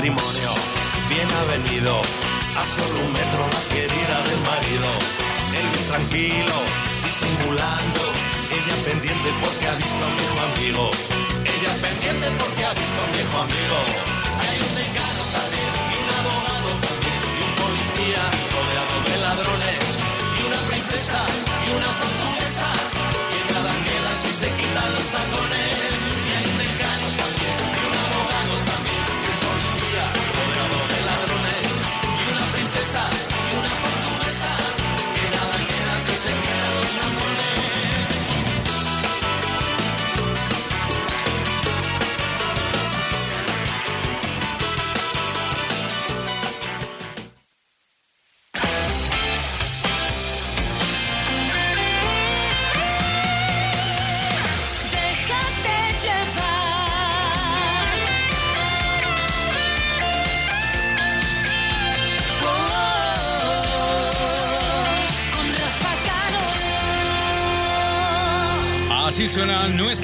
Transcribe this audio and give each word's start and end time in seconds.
matrimonio. 0.00 0.50
Bien 1.10 1.28
avenido, 1.44 1.92
a 2.00 2.62
solo 2.64 3.04
un 3.04 3.12
metro 3.12 3.40
la 3.52 3.62
querida 3.68 4.16
del 4.28 4.40
marido, 4.48 4.88
él 5.52 5.66
tranquilo, 5.92 6.56
disimulando, 7.04 8.00
ella 8.48 8.76
pendiente 8.88 9.28
porque 9.42 9.66
ha 9.68 9.74
visto 9.76 10.00
a 10.00 10.08
un 10.08 10.16
viejo 10.16 10.40
amigo, 10.48 10.90
ella 11.44 11.72
pendiente 11.84 12.26
porque 12.40 12.64
ha 12.64 12.72
visto 12.72 12.96
a 12.96 13.04
un 13.04 13.12
viejo 13.12 13.36
amigo, 13.44 13.78
hay 14.40 14.56
un 14.64 14.72
decano 14.80 15.22
también, 15.36 15.72
y 15.84 15.94
un 16.00 16.08
abogado 16.16 16.70
también, 16.80 17.20
y 17.36 17.40
un 17.44 17.54
policía 17.60 18.22
rodeado 18.56 18.96
de 19.04 19.16
ladrones, 19.20 19.84
y 20.32 20.40
una 20.48 20.60
princesa, 20.70 21.20
y 21.60 21.68
una 21.76 21.90
portuguesa, 22.00 22.68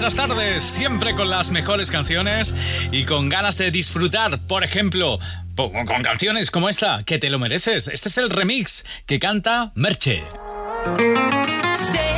nuestras 0.06 0.28
tardes, 0.28 0.62
siempre 0.62 1.16
con 1.16 1.28
las 1.28 1.50
mejores 1.50 1.90
canciones 1.90 2.54
y 2.92 3.06
con 3.06 3.28
ganas 3.28 3.58
de 3.58 3.72
disfrutar, 3.72 4.38
por 4.46 4.62
ejemplo, 4.62 5.18
con 5.56 6.02
canciones 6.04 6.52
como 6.52 6.68
esta, 6.68 7.02
que 7.02 7.18
te 7.18 7.28
lo 7.28 7.40
mereces. 7.40 7.88
Este 7.88 8.08
es 8.08 8.18
el 8.18 8.30
remix 8.30 8.84
que 9.04 9.18
canta 9.18 9.72
Merche. 9.74 10.22
Sé 11.90 12.08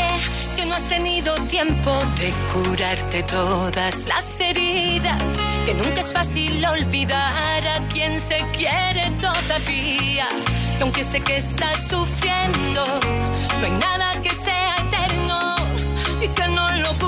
que 0.55 0.66
no 0.66 0.75
has 0.75 0.86
tenido 0.91 1.34
tiempo 1.47 1.98
de 2.20 2.31
curarte 2.53 3.22
todas 3.22 4.06
las 4.06 4.39
heridas, 4.39 5.22
que 5.64 5.72
nunca 5.72 6.00
es 6.00 6.12
fácil 6.12 6.62
olvidar 6.66 7.66
a 7.69 7.89
quien 7.89 8.20
se 8.20 8.36
quiere 8.55 9.11
todavía, 9.19 10.27
que 10.77 10.83
aunque 10.83 11.05
sé 11.05 11.22
que 11.22 11.39
estás 11.39 11.89
sufriendo, 11.89 12.84
no 13.61 13.64
hay 13.64 13.72
nada 13.81 14.20
que 14.20 14.31
sea 14.31 14.77
eterno 14.77 15.54
y 16.21 16.28
que 16.28 16.48
no 16.48 16.69
lo. 16.82 17.07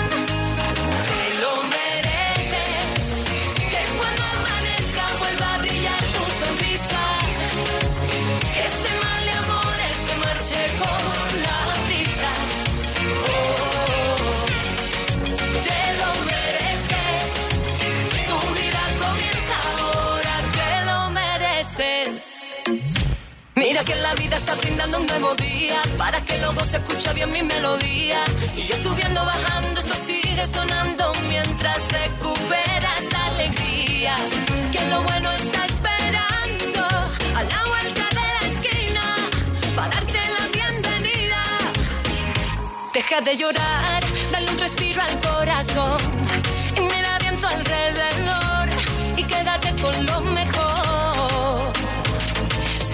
Que 23.85 23.95
la 23.95 24.13
vida 24.13 24.37
está 24.37 24.53
brindando 24.53 24.99
un 24.99 25.07
nuevo 25.07 25.33
día 25.35 25.81
para 25.97 26.21
que 26.21 26.37
luego 26.37 26.63
se 26.63 26.77
escuche 26.77 27.11
bien 27.13 27.31
mi 27.31 27.41
melodía. 27.41 28.23
Y 28.55 28.61
yo 28.63 28.75
subiendo, 28.77 29.25
bajando, 29.25 29.79
esto 29.79 29.95
sigue 29.95 30.45
sonando 30.45 31.11
mientras 31.27 31.79
recuperas 31.91 33.01
la 33.11 33.25
alegría. 33.25 34.15
Que 34.71 34.85
lo 34.87 35.01
bueno 35.01 35.31
está 35.31 35.65
esperando 35.65 36.85
a 37.35 37.43
la 37.43 37.63
vuelta 37.69 38.05
de 38.17 38.25
la 38.35 38.43
esquina 38.53 39.03
para 39.75 39.89
darte 39.89 40.19
la 40.37 40.47
bienvenida. 40.53 41.43
Deja 42.93 43.21
de 43.21 43.35
llorar, 43.35 44.03
dale 44.31 44.51
un 44.51 44.59
respiro 44.59 45.01
al 45.01 45.19
corazón 45.21 45.97
y 46.77 46.81
mira 46.81 47.17
bien 47.17 47.35
tu 47.41 47.47
alrededor 47.47 48.69
y 49.17 49.23
quédate 49.23 49.73
con 49.81 50.05
lo 50.05 50.21
mejor. 50.21 50.80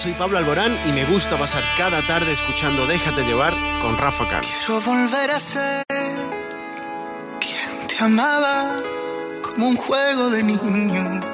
soy 0.00 0.12
Pablo 0.12 0.38
Alborán 0.38 0.88
y 0.88 0.92
me 0.92 1.04
gusta 1.04 1.38
pasar 1.38 1.62
cada 1.76 2.00
tarde 2.06 2.32
escuchando 2.32 2.86
Déjate 2.86 3.22
llevar 3.22 3.52
con 3.82 3.98
Rafa 3.98 4.26
Cano. 4.26 4.48
Quiero 4.48 4.80
volver 4.80 5.30
a 5.30 5.38
ser 5.38 5.84
quien 7.38 7.86
te 7.86 8.02
amaba 8.02 8.80
como 9.42 9.68
un 9.68 9.76
juego 9.76 10.30
de 10.30 10.42
niños. 10.42 11.24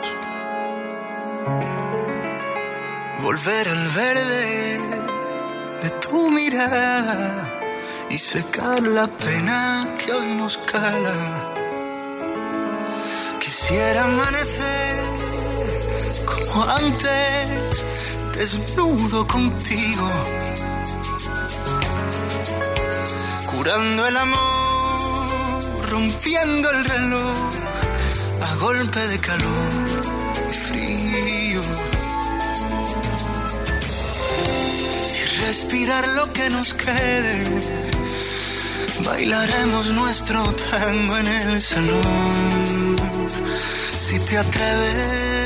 Volver 3.22 3.68
al 3.68 3.88
verde 3.90 4.80
de 5.82 5.90
tu 6.02 6.28
mirada 6.32 7.48
y 8.10 8.18
secar 8.18 8.82
la 8.82 9.06
pena 9.06 9.86
que 9.96 10.12
hoy 10.12 10.26
nos 10.34 10.58
cala. 10.58 11.52
Quisiera 13.38 14.04
amanecer 14.06 15.16
como 16.26 16.64
antes, 16.64 17.84
desnudo 18.36 19.26
contigo 19.26 20.10
apurando 23.56 24.06
el 24.06 24.16
amor, 24.16 25.90
rompiendo 25.90 26.70
el 26.70 26.84
reloj 26.84 27.36
a 28.42 28.54
golpe 28.56 29.00
de 29.08 29.18
calor 29.18 30.02
y 30.50 30.52
frío. 30.52 31.62
Y 35.14 35.40
respirar 35.40 36.06
lo 36.08 36.32
que 36.32 36.50
nos 36.50 36.74
quede, 36.74 37.44
bailaremos 39.04 39.86
nuestro 39.92 40.42
tango 40.70 41.16
en 41.16 41.26
el 41.26 41.60
salón. 41.60 42.96
Si 43.98 44.20
te 44.20 44.38
atreves, 44.38 45.45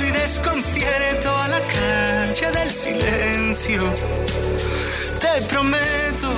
y 0.00 0.10
desconcierto 0.10 1.36
a 1.36 1.48
la 1.48 1.60
cancha 1.60 2.50
del 2.50 2.70
silencio. 2.70 3.82
Te 5.20 5.42
prometo 5.46 6.30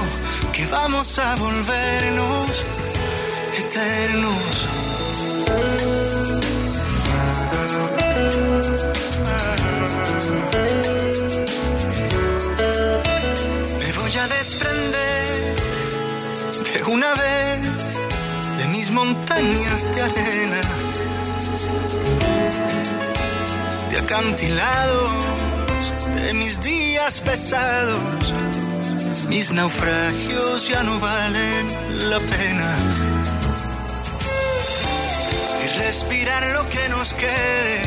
que 0.53 0.65
vamos 0.67 1.19
a 1.19 1.35
volvernos 1.37 2.51
eternos. 3.59 4.69
Me 13.81 13.93
voy 13.93 14.17
a 14.19 14.29
desprender 14.29 15.57
de 16.75 16.85
una 16.85 17.13
vez 17.15 17.59
de 18.59 18.65
mis 18.69 18.91
montañas 18.93 19.83
de 19.95 20.03
arena 20.03 20.88
acantilados 23.99 25.13
de 26.17 26.35
mis 26.35 26.63
días 26.63 27.21
pesados. 27.21 28.35
Mis 29.29 29.53
naufragios 29.53 30.69
ya 30.69 30.83
no 30.83 30.99
valen 30.99 31.67
la 32.09 32.21
pena. 32.21 32.79
Y 35.65 35.79
respirar 35.79 36.47
lo 36.55 36.69
que 36.69 36.89
nos 36.89 37.13
quede. 37.15 37.81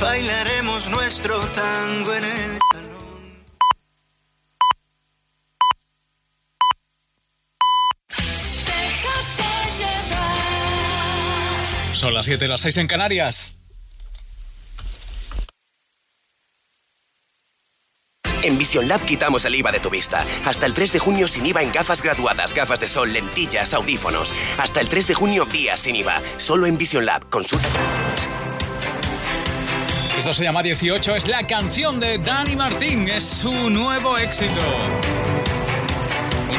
Bailaremos 0.00 0.88
nuestro 0.90 1.38
tango 1.38 2.14
en 2.14 2.24
el 2.24 2.58
salón. 2.72 2.96
Son 11.92 12.12
las 12.12 12.26
7 12.26 12.44
y 12.44 12.48
las 12.48 12.60
6 12.60 12.76
en 12.78 12.86
Canarias. 12.86 13.58
En 18.46 18.56
Vision 18.58 18.86
Lab 18.86 19.04
quitamos 19.04 19.44
el 19.44 19.56
IVA 19.56 19.72
de 19.72 19.80
tu 19.80 19.90
vista. 19.90 20.24
Hasta 20.44 20.66
el 20.66 20.72
3 20.72 20.92
de 20.92 20.98
junio 21.00 21.26
sin 21.26 21.44
IVA 21.46 21.64
en 21.64 21.72
gafas 21.72 22.00
graduadas, 22.00 22.54
gafas 22.54 22.78
de 22.78 22.86
sol, 22.86 23.12
lentillas, 23.12 23.74
audífonos. 23.74 24.32
Hasta 24.56 24.80
el 24.80 24.88
3 24.88 25.08
de 25.08 25.14
junio 25.14 25.46
días 25.46 25.80
sin 25.80 25.96
IVA. 25.96 26.22
Solo 26.36 26.66
en 26.66 26.78
Vision 26.78 27.04
Lab. 27.04 27.28
Consulta. 27.28 27.68
Esto 30.16 30.32
se 30.32 30.44
llama 30.44 30.62
18, 30.62 31.16
es 31.16 31.26
la 31.26 31.44
canción 31.44 31.98
de 31.98 32.18
Dani 32.18 32.54
Martín, 32.54 33.08
es 33.08 33.24
su 33.24 33.68
nuevo 33.68 34.16
éxito. 34.16 34.54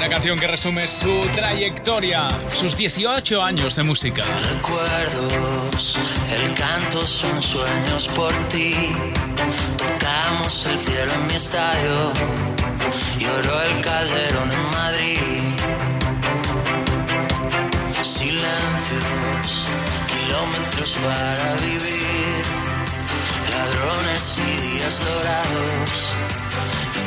Canción 0.09 0.39
que 0.39 0.47
resume 0.47 0.87
su 0.87 1.19
trayectoria, 1.35 2.27
sus 2.53 2.75
18 2.75 3.43
años 3.43 3.75
de 3.75 3.83
música. 3.83 4.23
Recuerdos, 4.53 5.97
el 6.33 6.53
canto 6.53 7.01
son 7.01 7.41
sueños 7.41 8.07
por 8.15 8.33
ti 8.47 8.73
Tocamos 9.77 10.65
el 10.65 10.77
cielo 10.79 11.13
en 11.13 11.27
mi 11.27 11.35
estadio, 11.35 12.13
lloró 13.19 13.61
el 13.63 13.81
calderón 13.81 14.51
en 14.51 14.71
Madrid. 14.71 15.19
Silencios, 18.01 19.65
kilómetros 20.07 20.97
para 21.03 21.53
vivir, 21.61 22.43
ladrones 23.51 24.39
y 24.39 24.61
días 24.67 24.99
dorados, 24.99 26.15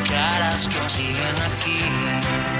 caras 0.08 0.68
que 0.68 0.90
siguen 0.90 1.36
aquí. 1.50 2.59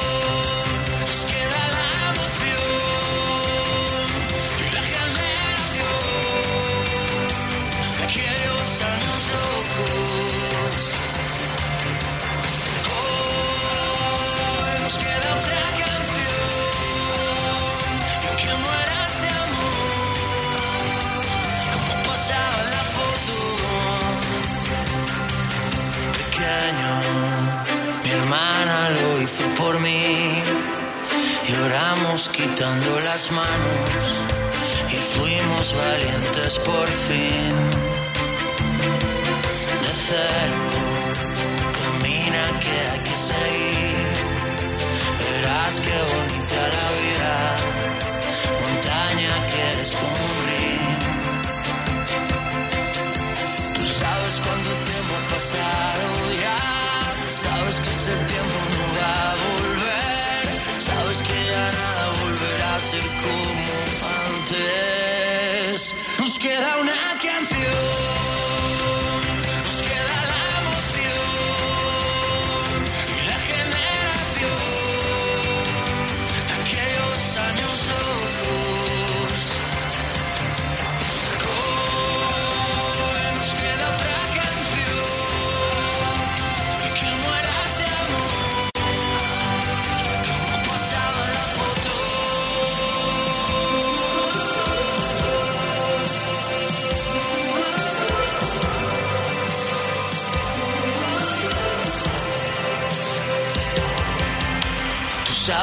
Mí. 29.91 30.43
Lloramos 31.47 32.29
quitando 32.29 32.99
las 32.99 33.31
manos 33.31 33.89
y 34.89 34.97
fuimos 35.13 35.75
valientes 35.75 36.59
por 36.59 36.87
fin. 37.07 37.53
De 39.83 39.91
cero, 40.07 40.63
camina 41.79 42.43
que 42.63 42.75
hay 42.91 43.01
que 43.07 43.15
seguir. 43.31 44.09
Verás 45.21 45.73
qué 45.85 45.97
bonita 46.11 46.61
la 46.77 46.87
vida, 47.01 47.35
montaña 48.63 49.33
que 49.51 49.65
descubrir. 49.81 50.81
Tú 53.75 53.83
sabes 54.01 54.35
cuánto 54.45 54.71
tiempo 54.89 55.11
ha 55.17 55.33
pasado 55.33 56.21
Sabes 57.31 57.79
que 57.79 57.89
ese 57.89 58.15
tiempo 58.27 58.59
no 58.77 59.01
va. 59.01 59.50
Sabes 61.11 61.27
que 61.27 61.45
ya 61.45 61.71
nada 61.71 62.09
volverá 62.21 62.75
a 62.75 62.79
ser 62.79 63.03
como 63.03 63.71
antes. 64.39 65.95
Nos 66.19 66.39
queda 66.39 66.77
una 66.77 67.19
canción. 67.21 68.10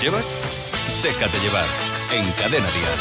Llevas? 0.00 0.72
Déjate 1.02 1.38
llevar 1.40 1.66
en 2.12 2.30
Cadena 2.32 2.70
Dial. 2.70 2.98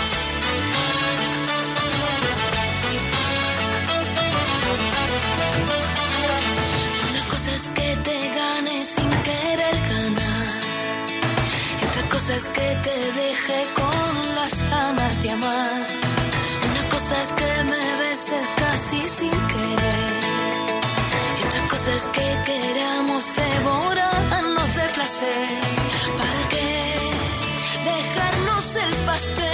Una 7.09 7.23
cosa 7.29 7.55
es 7.55 7.69
que 7.69 7.95
te 8.07 8.17
gane 8.39 8.83
sin 8.83 9.09
querer 9.27 9.75
ganar. 9.91 10.59
Y 11.81 11.85
otra 11.85 12.03
cosa 12.09 12.35
es 12.35 12.47
que 12.49 12.67
te 12.85 12.97
deje 13.21 13.67
con 13.75 14.35
las 14.35 14.69
ganas 14.69 15.23
de 15.23 15.31
amar. 15.31 15.87
Una 16.69 16.89
cosa 16.89 17.21
es 17.21 17.31
que 17.31 17.63
me 17.63 17.95
beses 18.03 18.47
casi 18.57 19.07
sin 19.07 19.31
querer. 19.31 20.18
Cosa 21.79 21.95
es 21.95 22.07
que 22.07 22.27
queramos 22.45 23.33
devorarnos 23.33 24.75
de 24.75 24.83
placer. 24.95 25.47
¿Para 26.17 26.49
qué? 26.49 26.89
el 28.85 28.95
pastel. 29.05 29.49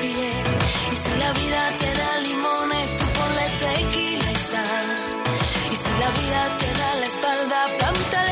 Y 0.00 0.96
si 1.02 1.12
la 1.18 1.32
vida 1.32 1.62
te 1.78 1.88
da 2.00 2.18
limones, 2.26 2.96
tú 2.96 3.04
ponle 3.18 3.46
tequila 3.62 4.30
y 4.32 4.40
sal. 4.50 4.88
Y 5.72 5.76
si 5.82 5.90
la 6.02 6.10
vida 6.20 6.58
te 6.58 6.68
da 6.80 6.94
la 7.00 7.06
espalda, 7.06 7.58
plántale 7.78 8.31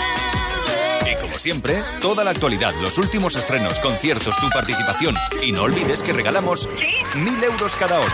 siempre, 1.41 1.81
toda 1.99 2.23
la 2.23 2.31
actualidad, 2.31 2.73
los 2.81 2.97
últimos 2.99 3.35
estrenos, 3.35 3.79
conciertos, 3.79 4.37
tu 4.37 4.49
participación. 4.49 5.15
Y 5.41 5.51
no 5.51 5.63
olvides 5.63 6.03
que 6.03 6.13
regalamos 6.13 6.69
mil 7.15 7.43
euros 7.43 7.75
cada 7.75 7.99
hora. 7.99 8.13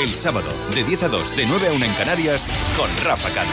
El 0.00 0.14
sábado, 0.16 0.52
de 0.74 0.84
10 0.84 1.04
a 1.04 1.08
2, 1.08 1.36
de 1.36 1.46
9 1.46 1.68
a 1.68 1.72
1 1.72 1.84
en 1.84 1.94
Canarias, 1.94 2.52
con 2.76 2.90
Rafa 3.04 3.30
Cano. 3.30 3.50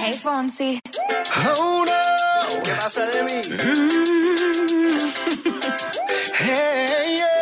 Hey, 0.00 0.18
Fonsi. 0.22 0.80
Oh, 1.58 1.84
no. 1.86 2.62
¿Qué 2.62 2.72
pasa 2.72 3.06
de 3.06 3.22
mí? 3.22 3.40
Mm. 3.48 4.98
hey, 6.38 7.16
yeah. 7.16 7.41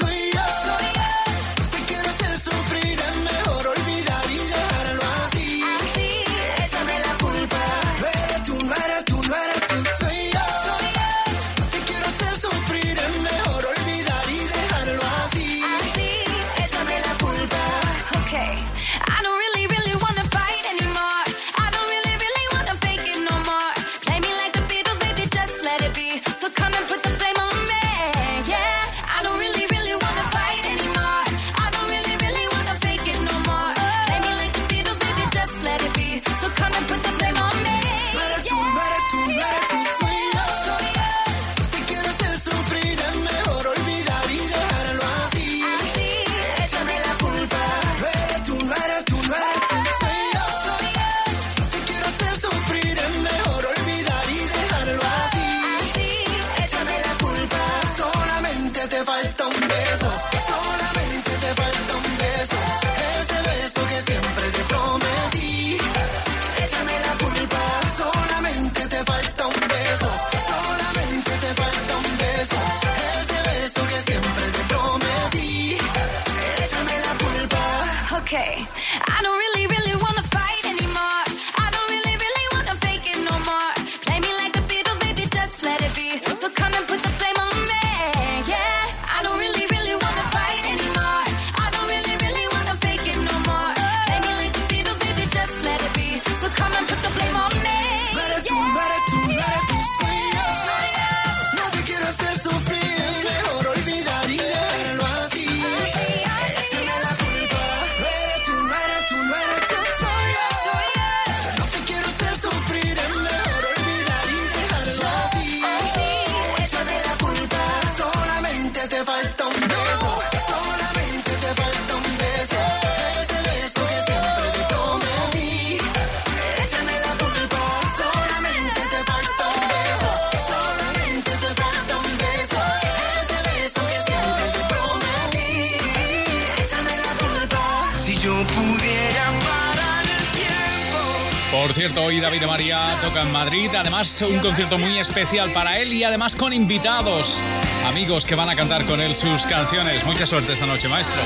David 142.31 142.47
María 142.47 142.95
toca 143.01 143.23
en 143.23 143.31
Madrid. 143.33 143.69
Además, 143.77 144.21
un 144.21 144.39
concierto 144.39 144.77
muy 144.77 144.97
especial 144.97 145.51
para 145.51 145.79
él 145.79 145.91
y 145.91 146.05
además 146.05 146.33
con 146.33 146.53
invitados, 146.53 147.37
amigos 147.85 148.25
que 148.25 148.35
van 148.35 148.47
a 148.47 148.55
cantar 148.55 148.85
con 148.85 149.01
él 149.01 149.15
sus 149.15 149.41
canciones. 149.41 150.05
Mucha 150.05 150.25
suerte 150.25 150.53
esta 150.53 150.65
noche, 150.65 150.87
maestro. 150.87 151.21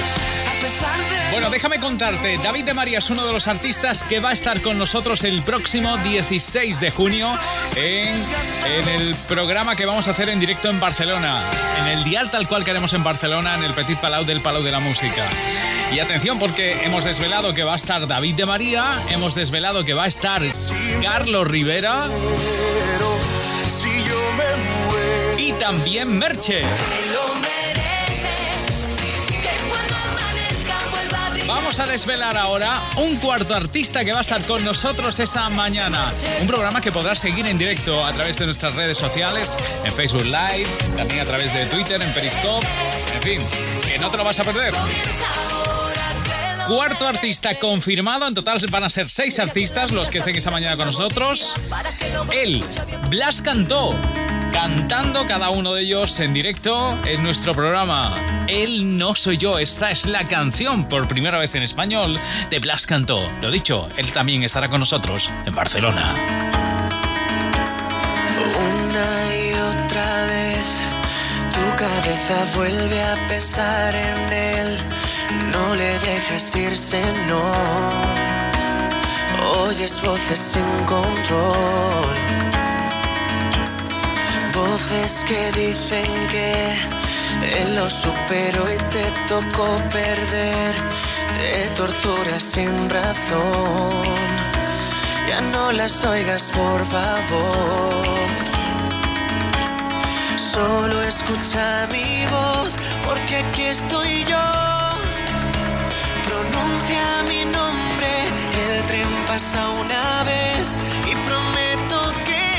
Bueno, 1.30 1.52
déjame 1.52 1.78
contarte, 1.78 2.40
David 2.40 2.66
de 2.66 2.74
María 2.74 2.98
es 2.98 3.10
uno 3.12 3.24
de 3.24 3.34
los 3.34 3.48
artistas 3.48 4.02
que 4.02 4.20
va 4.20 4.30
a 4.30 4.34
estar 4.34 4.64
con 4.64 4.80
nosotros 4.80 5.24
el 5.24 5.44
próximo 5.44 5.96
16 5.98 6.80
de 6.80 6.90
junio 6.90 7.38
en, 7.76 8.16
en 8.66 8.88
el 8.88 9.14
programa 9.28 9.76
que 9.76 9.86
vamos 9.86 10.08
a 10.08 10.12
hacer 10.12 10.30
en 10.30 10.40
directo 10.40 10.72
en 10.72 10.80
Barcelona, 10.80 11.44
en 11.82 11.86
el 11.86 12.04
dial 12.04 12.32
tal 12.32 12.48
cual 12.48 12.64
que 12.64 12.72
haremos 12.72 12.94
en 12.94 13.04
Barcelona, 13.04 13.54
en 13.54 13.64
el 13.64 13.76
Petit 13.76 14.00
Palau 14.00 14.26
del 14.26 14.42
Palau 14.42 14.64
de 14.64 14.72
la 14.72 14.80
Música. 14.80 15.30
Y 15.96 16.00
atención 16.02 16.38
porque 16.40 16.84
hemos 16.84 17.06
desvelado 17.06 17.54
que 17.54 17.64
va 17.64 17.72
a 17.72 17.78
estar 17.78 18.06
David 18.06 18.36
de 18.36 18.46
María, 18.46 19.02
hemos 19.12 19.34
desvelado 19.34 19.86
que 19.86 19.94
va 19.94 20.04
a 20.04 20.08
estar 20.08 20.42
Carlos 21.02 21.48
Rivera 21.48 22.10
y 25.38 25.54
también 25.54 26.20
Merche. 26.20 26.64
Vamos 31.48 31.80
a 31.80 31.86
desvelar 31.86 32.36
ahora 32.36 32.82
un 32.98 33.16
cuarto 33.16 33.56
artista 33.56 34.04
que 34.04 34.12
va 34.12 34.18
a 34.18 34.22
estar 34.22 34.42
con 34.42 34.66
nosotros 34.66 35.18
esa 35.20 35.48
mañana. 35.48 36.14
Un 36.42 36.48
programa 36.48 36.82
que 36.82 36.92
podrás 36.92 37.20
seguir 37.20 37.48
en 37.48 37.58
directo 37.58 38.04
a 38.04 38.12
través 38.12 38.38
de 38.38 38.44
nuestras 38.46 38.76
redes 38.76 38.98
sociales, 38.98 39.58
en 39.86 39.94
Facebook 39.94 40.26
Live, 40.26 40.68
también 40.98 41.22
a 41.22 41.26
través 41.26 41.54
de 41.54 41.68
Twitter, 41.68 42.02
en 42.02 42.14
Periscope. 42.14 42.68
En 43.16 43.22
fin, 43.22 43.42
que 43.88 43.98
no 43.98 44.12
te 44.12 44.18
lo 44.18 44.26
vas 44.26 44.38
a 44.40 44.44
perder. 44.44 44.74
Cuarto 46.68 47.08
artista 47.08 47.60
confirmado, 47.60 48.28
en 48.28 48.34
total 48.34 48.60
van 48.72 48.84
a 48.84 48.90
ser 48.90 49.08
seis 49.08 49.38
artistas 49.38 49.92
los 49.92 50.10
que 50.10 50.18
estén 50.18 50.36
esa 50.36 50.50
mañana 50.50 50.76
con 50.76 50.88
nosotros. 50.88 51.54
Él. 52.34 52.64
Blas 53.08 53.44
cantó, 53.44 53.94
cantando 54.52 55.28
cada 55.28 55.52
uno 55.52 55.76
de 55.76 55.84
ellos 55.84 56.20
en 56.20 56.34
directo 56.34 56.98
en 57.06 57.22
nuestro 57.22 57.54
programa. 57.54 58.16
Él 58.48 58.98
no 58.98 59.14
soy 59.14 59.38
yo, 59.38 59.60
esta 59.60 59.92
es 59.92 60.08
la 60.08 60.28
canción 60.28 60.88
por 60.90 61.08
primera 61.08 61.38
vez 61.38 61.54
en 61.54 61.62
español 61.62 62.20
de 62.50 62.60
Blas 62.60 62.88
cantó. 62.88 63.22
Lo 63.42 63.52
dicho, 63.52 63.88
él 63.98 64.12
también 64.12 64.42
estará 64.42 64.68
con 64.68 64.80
nosotros 64.80 65.30
en 65.46 65.54
Barcelona. 65.54 66.16
Una 68.40 69.36
y 69.36 69.54
otra 69.54 70.26
vez 70.26 70.66
tu 71.54 71.78
cabeza 71.78 72.56
vuelve 72.56 73.04
a 73.04 73.28
pensar 73.28 73.94
en 73.94 74.34
él. 74.34 74.78
No 75.52 75.76
le 75.76 76.00
dejes 76.00 76.56
irse, 76.56 77.02
no. 77.28 77.44
Oyes 79.64 80.02
voces 80.02 80.40
sin 80.40 80.86
control. 80.86 82.16
Voces 84.54 85.24
que 85.26 85.52
dicen 85.52 86.28
que 86.28 86.76
él 87.62 87.76
lo 87.76 87.90
superó 87.90 88.72
y 88.72 88.78
te 88.78 89.06
tocó 89.28 89.76
perder. 89.92 90.76
Te 91.36 91.70
torturas 91.76 92.44
sin 92.44 92.90
razón. 92.90 94.26
Ya 95.28 95.42
no 95.42 95.72
las 95.72 96.04
oigas, 96.04 96.52
por 96.52 96.86
favor. 96.86 97.96
Solo 100.38 101.02
escucha 101.04 101.88
mi 101.92 102.26
voz, 102.28 102.70
porque 103.06 103.38
aquí 103.38 103.64
estoy 103.64 104.24
yo. 104.24 104.75
Pronuncia 106.36 107.24
mi 107.30 107.46
nombre, 107.46 108.12
el 108.68 108.86
tren 108.88 109.08
pasa 109.26 109.70
una 109.70 110.24
vez 110.26 110.66
y 111.10 111.16
prometo 111.26 112.02
que, 112.26 112.50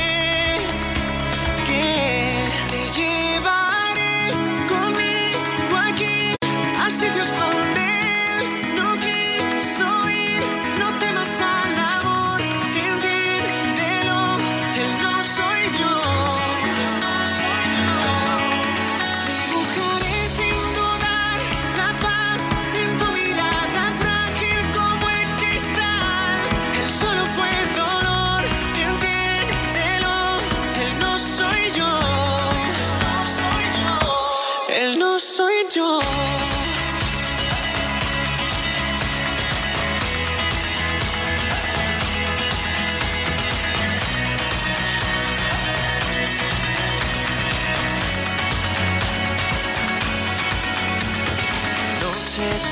que 1.67 2.26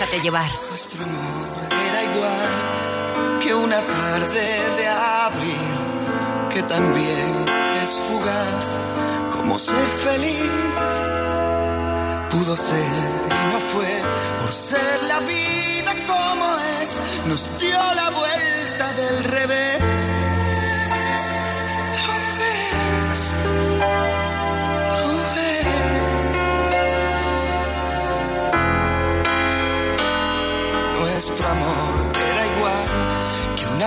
Déjate 0.00 0.22
llevar. 0.22 0.50
Nuestro 0.70 1.04
amor 1.04 1.68
era 1.68 2.02
igual 2.04 3.38
que 3.38 3.54
una 3.54 3.82
tarde 3.82 4.46
de 4.78 4.88
abril, 4.88 6.48
que 6.48 6.62
también 6.62 7.46
es 7.84 7.90
fugaz 8.08 8.64
como 9.30 9.58
ser 9.58 9.86
feliz. 10.02 10.50
Pudo 12.30 12.56
ser 12.56 13.26
y 13.26 13.52
no 13.52 13.60
fue 13.60 14.02
por 14.40 14.50
ser 14.50 15.02
la 15.06 15.20
vida 15.20 15.94
como 16.06 16.46
es, 16.80 16.98
nos 17.26 17.58
dio 17.58 17.78
la 17.92 18.08
vuelta 18.08 18.94
del 18.94 19.24
revés. 19.24 20.09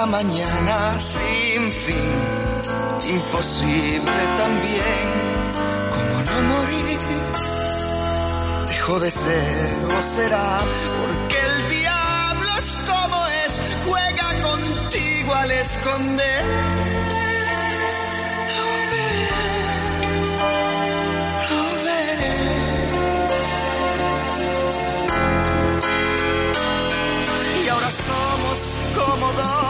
Mañana 0.06 1.00
sin 1.00 1.72
fin, 1.72 2.14
imposible 3.10 4.22
también 4.36 5.08
como 5.92 6.22
no 6.22 6.42
morir. 6.54 7.00
Dejó 8.68 9.00
de 9.00 9.12
ser 9.12 9.86
o 9.98 10.04
será 10.04 10.62
porque 11.00 11.38
el 11.40 11.70
diablo 11.70 12.50
es 12.58 12.78
como 12.88 13.28
es, 13.28 13.78
juega 13.86 14.42
contigo 14.42 15.34
al 15.36 15.52
esconder. 15.52 16.93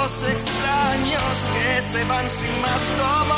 Dos 0.04 0.24
extraños 0.24 1.48
que 1.54 1.82
se 1.82 2.04
van 2.04 2.30
sin 2.30 2.52
más 2.62 2.92
como 3.00 3.36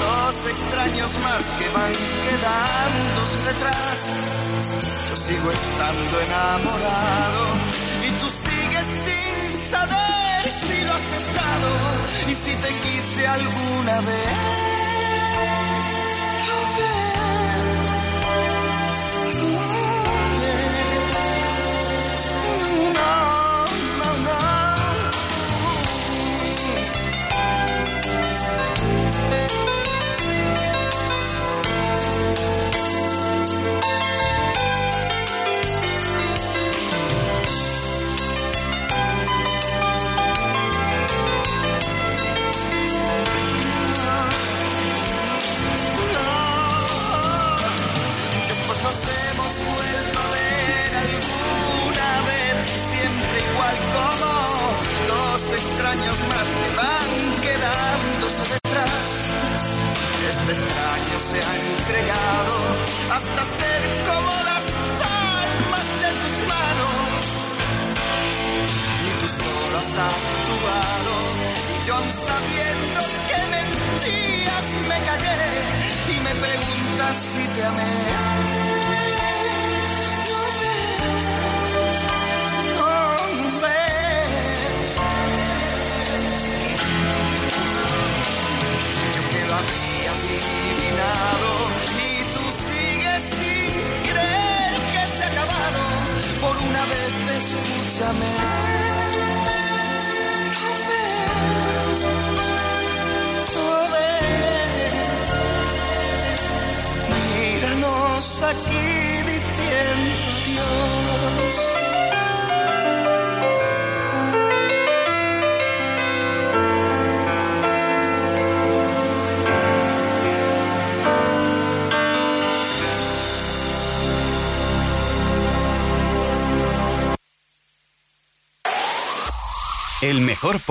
dos 0.00 0.46
extraños 0.46 1.16
más 1.18 1.50
que 1.52 1.68
van 1.68 1.92
quedándose 2.26 3.38
detrás. 3.52 4.12
Yo 5.08 5.16
sigo 5.16 5.48
estando 5.52 6.20
enamorado 6.26 7.44
y 8.04 8.10
tú 8.20 8.28
sigues 8.30 8.86
sin 9.04 9.70
saber 9.70 10.50
si 10.50 10.84
lo 10.86 10.92
has 10.92 11.12
estado 11.22 11.70
y 12.28 12.34
si 12.34 12.56
te 12.56 12.72
quise 12.80 13.28
alguna 13.28 14.00
vez. 14.00 14.79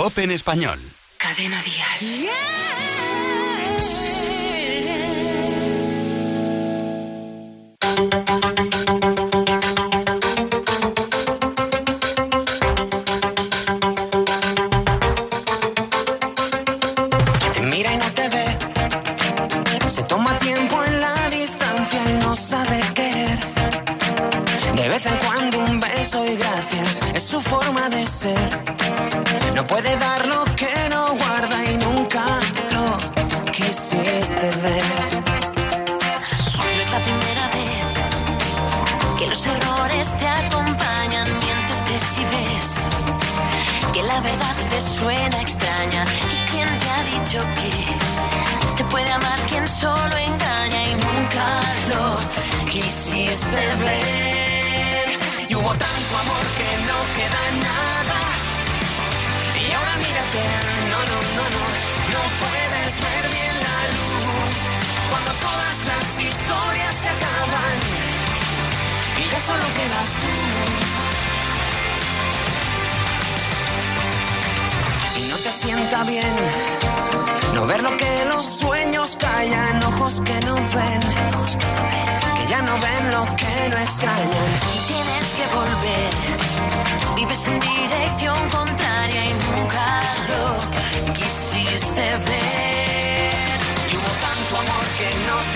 Pop 0.01 0.17
en 0.19 0.31
español. 0.31 0.79
Cadena 1.17 1.61
Dial. 1.61 1.88
Bien 76.09 76.35
no 77.53 77.67
ver 77.67 77.83
lo 77.83 77.95
que 77.97 78.25
los 78.25 78.45
sueños 78.45 79.15
callan, 79.15 79.83
ojos 79.83 80.21
que 80.21 80.39
no 80.45 80.55
ven, 80.55 81.01
que 82.37 82.47
ya 82.49 82.61
no 82.61 82.73
ven 82.79 83.11
lo 83.11 83.25
que 83.35 83.69
no 83.69 83.77
extrañan. 83.77 84.49
y 84.75 84.79
tienes 84.91 85.27
que 85.37 85.45
volver. 85.55 86.11
Vives 87.15 87.47
en 87.47 87.59
dirección 87.59 88.49
contraria 88.49 89.25
y 89.25 89.33
nunca 89.47 90.01
lo 90.29 91.13
quisiste 91.13 92.01
ver. 92.29 93.33
Y 93.91 93.95
hubo 93.97 94.11
tanto 94.25 94.51
amor 94.63 94.85
que 94.97 95.09
no 95.27 95.48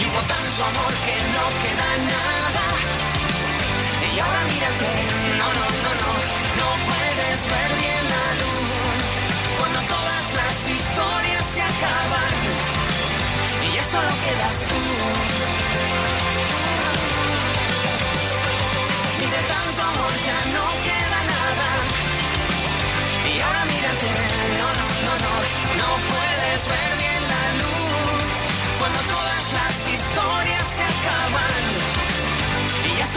Y 0.00 0.04
hubo 0.06 0.20
tanto 0.34 0.60
amor 0.70 0.92
que 1.06 1.16
no 1.34 1.44
queda 1.62 1.88
nada. 2.12 2.64
Y 4.14 4.18
ahora 4.18 4.40
mírate, 4.50 4.90
no, 5.38 5.48
no, 5.58 5.66
no, 5.84 5.92
no, 6.02 6.12
no 6.60 6.68
puedes 6.88 7.38
ver 7.54 7.70
bien 7.82 8.04
la 8.14 8.24
luz. 8.40 8.98
Cuando 9.58 9.80
todas 9.94 10.24
las 10.40 10.56
historias 10.76 11.46
se 11.46 11.62
acaban 11.62 12.34
y 13.62 13.74
ya 13.76 13.84
solo 13.84 14.12
quedas 14.24 14.56
tú. 14.68 14.80
Y 19.22 19.26
de 19.34 19.42
tanto 19.52 19.80
amor 19.92 20.12
ya 20.28 20.38
no 20.56 20.66
queda 20.86 21.20
nada. 21.34 21.68
Y 23.32 23.40
ahora 23.40 23.64
mírate, 23.66 24.08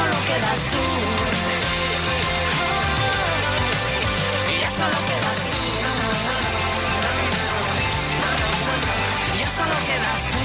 solo 0.02 0.18
quedas 0.26 0.62
tú. 0.74 0.84
Ya 4.62 4.70
solo 4.80 4.98
quedas 5.10 5.40
tú. 5.52 5.58
Ya 9.40 9.50
solo 9.58 9.76
quedas 9.88 10.22
tú. 10.32 10.40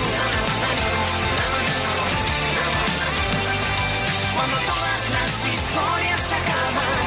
Cuando 4.37 4.57
todas 4.73 5.03
las 5.16 5.33
historias 5.55 6.21
se 6.29 6.35
acaban, 6.35 7.07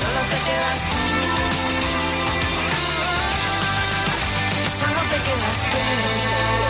solo 0.00 0.20
te 0.30 0.38
quedas 0.48 0.80
tú. 0.90 1.00
Solo 4.80 5.00
te 5.10 5.16
quedas 5.26 5.60
tú. 5.70 6.69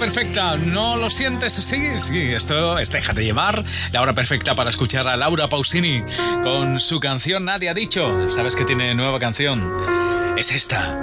Perfecta, 0.00 0.56
¿no 0.56 0.96
lo 0.96 1.10
sientes 1.10 1.58
así? 1.58 2.00
Sí, 2.00 2.32
esto 2.32 2.78
es 2.78 2.90
Déjate 2.90 3.22
llevar, 3.22 3.62
la 3.92 4.00
hora 4.00 4.14
perfecta 4.14 4.54
para 4.54 4.70
escuchar 4.70 5.06
a 5.06 5.16
Laura 5.16 5.46
Pausini 5.48 6.02
con 6.42 6.80
su 6.80 6.98
canción 7.00 7.44
Nadie 7.44 7.68
ha 7.68 7.74
dicho. 7.74 8.30
¿Sabes 8.30 8.56
que 8.56 8.64
tiene 8.64 8.94
nueva 8.94 9.18
canción? 9.18 9.70
Es 10.38 10.52
esta. 10.52 10.96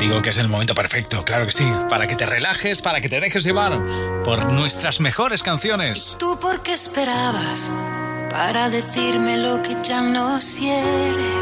Digo 0.00 0.20
que 0.20 0.30
es 0.30 0.38
el 0.38 0.48
momento 0.48 0.74
perfecto, 0.74 1.24
claro 1.24 1.46
que 1.46 1.52
sí, 1.52 1.64
para 1.88 2.08
que 2.08 2.16
te 2.16 2.26
relajes, 2.26 2.82
para 2.82 3.00
que 3.00 3.08
te 3.08 3.20
dejes 3.20 3.44
llevar 3.44 3.78
por 4.24 4.50
nuestras 4.50 4.98
mejores 4.98 5.44
canciones. 5.44 6.16
¿Tú 6.18 6.40
por 6.40 6.60
qué 6.64 6.72
esperabas 6.74 7.70
para 8.30 8.68
decirme 8.68 9.36
lo 9.36 9.62
que 9.62 9.76
ya 9.80 10.02
no 10.02 10.40
quiere? 10.40 11.32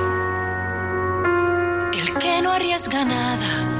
El 2.02 2.18
que 2.18 2.42
no 2.42 2.52
arriesga 2.52 3.04
nada 3.06 3.79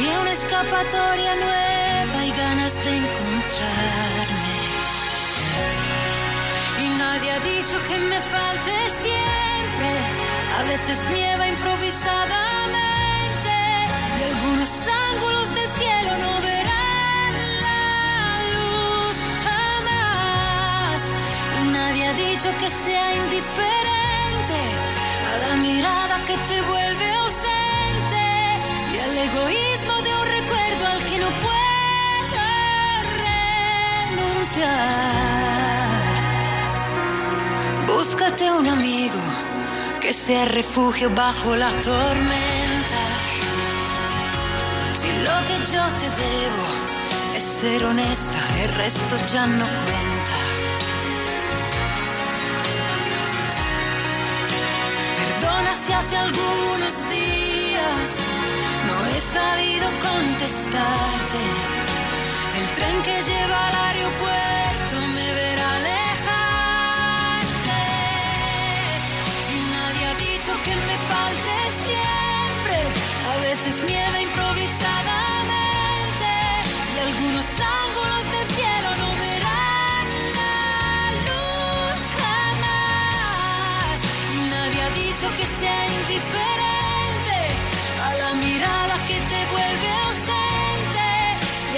Tenía 0.00 0.20
una 0.20 0.32
escapatoria 0.32 1.34
nueva 1.34 2.24
y 2.24 2.30
ganas 2.30 2.74
de 2.84 2.96
encontrarme. 2.96 4.56
Y 6.82 6.88
nadie 6.96 7.32
ha 7.32 7.40
dicho 7.40 7.76
que 7.86 7.98
me 7.98 8.18
falte 8.18 8.72
siempre 9.04 9.90
A 10.58 10.62
veces 10.70 11.04
nieva 11.12 11.46
improvisadamente 11.46 13.54
y 14.18 14.22
algunos 14.32 14.70
ángulos 15.10 15.48
del 15.54 15.70
cielo 15.76 16.12
no 16.24 16.32
verán 16.48 17.32
la 17.66 17.82
luz 18.54 19.16
jamás. 19.44 21.00
Y 21.60 21.62
nadie 21.76 22.02
ha 22.06 22.14
dicho 22.14 22.48
que 22.58 22.70
sea 22.70 23.06
indiferente 23.16 24.60
a 25.30 25.32
la 25.46 25.54
mirada 25.56 26.16
que 26.26 26.36
te 26.48 26.62
vuelve 26.62 27.04
y 27.04 27.12
al 27.12 27.49
egoísmo 29.24 29.94
de 30.02 30.14
un 30.20 30.26
recuerdo 30.38 30.86
al 30.86 31.04
que 31.04 31.18
no 31.18 31.28
puedo 31.46 32.42
renunciar. 34.08 34.70
Búscate 37.86 38.50
un 38.50 38.66
amigo 38.66 39.20
que 40.00 40.12
sea 40.12 40.44
refugio 40.46 41.10
bajo 41.10 41.54
la 41.56 41.70
tormenta. 41.82 43.02
Si 44.94 45.08
lo 45.26 45.36
que 45.48 45.56
yo 45.72 45.84
te 46.00 46.08
debo 46.24 46.66
es 47.36 47.42
ser 47.42 47.84
honesta, 47.84 48.40
el 48.62 48.72
resto 48.74 49.16
ya 49.32 49.46
no 49.46 49.66
cuenta. 49.84 50.36
Perdona 55.18 55.74
si 55.74 55.92
hace 55.92 56.16
algunos 56.16 57.10
días 57.10 58.29
sabido 59.32 59.86
contestarte. 60.08 61.42
El 62.58 62.66
tren 62.76 62.96
que 63.02 63.16
lleva 63.22 63.58
al 63.68 63.74
aeropuerto 63.86 64.94
me 65.14 65.28
verá 65.38 65.66
alejarte. 65.80 67.80
Y 69.54 69.56
nadie 69.76 70.02
ha 70.10 70.14
dicho 70.28 70.52
que 70.64 70.74
me 70.88 70.96
falte 71.10 71.54
siempre. 71.86 72.76
A 73.32 73.34
veces 73.46 73.74
nieva 73.86 74.18
improvisadamente. 74.28 76.30
Y 76.94 76.96
algunos 77.08 77.48
ángulos 77.82 78.24
del 78.34 78.46
cielo 78.56 78.88
no 79.02 79.08
verán 79.24 80.06
la 80.38 80.58
luz 81.28 81.96
jamás. 82.22 83.96
Y 84.34 84.36
nadie 84.54 84.78
ha 84.82 84.90
dicho 85.04 85.26
que 85.38 85.46
sea 85.46 85.80
indiferente 85.86 86.79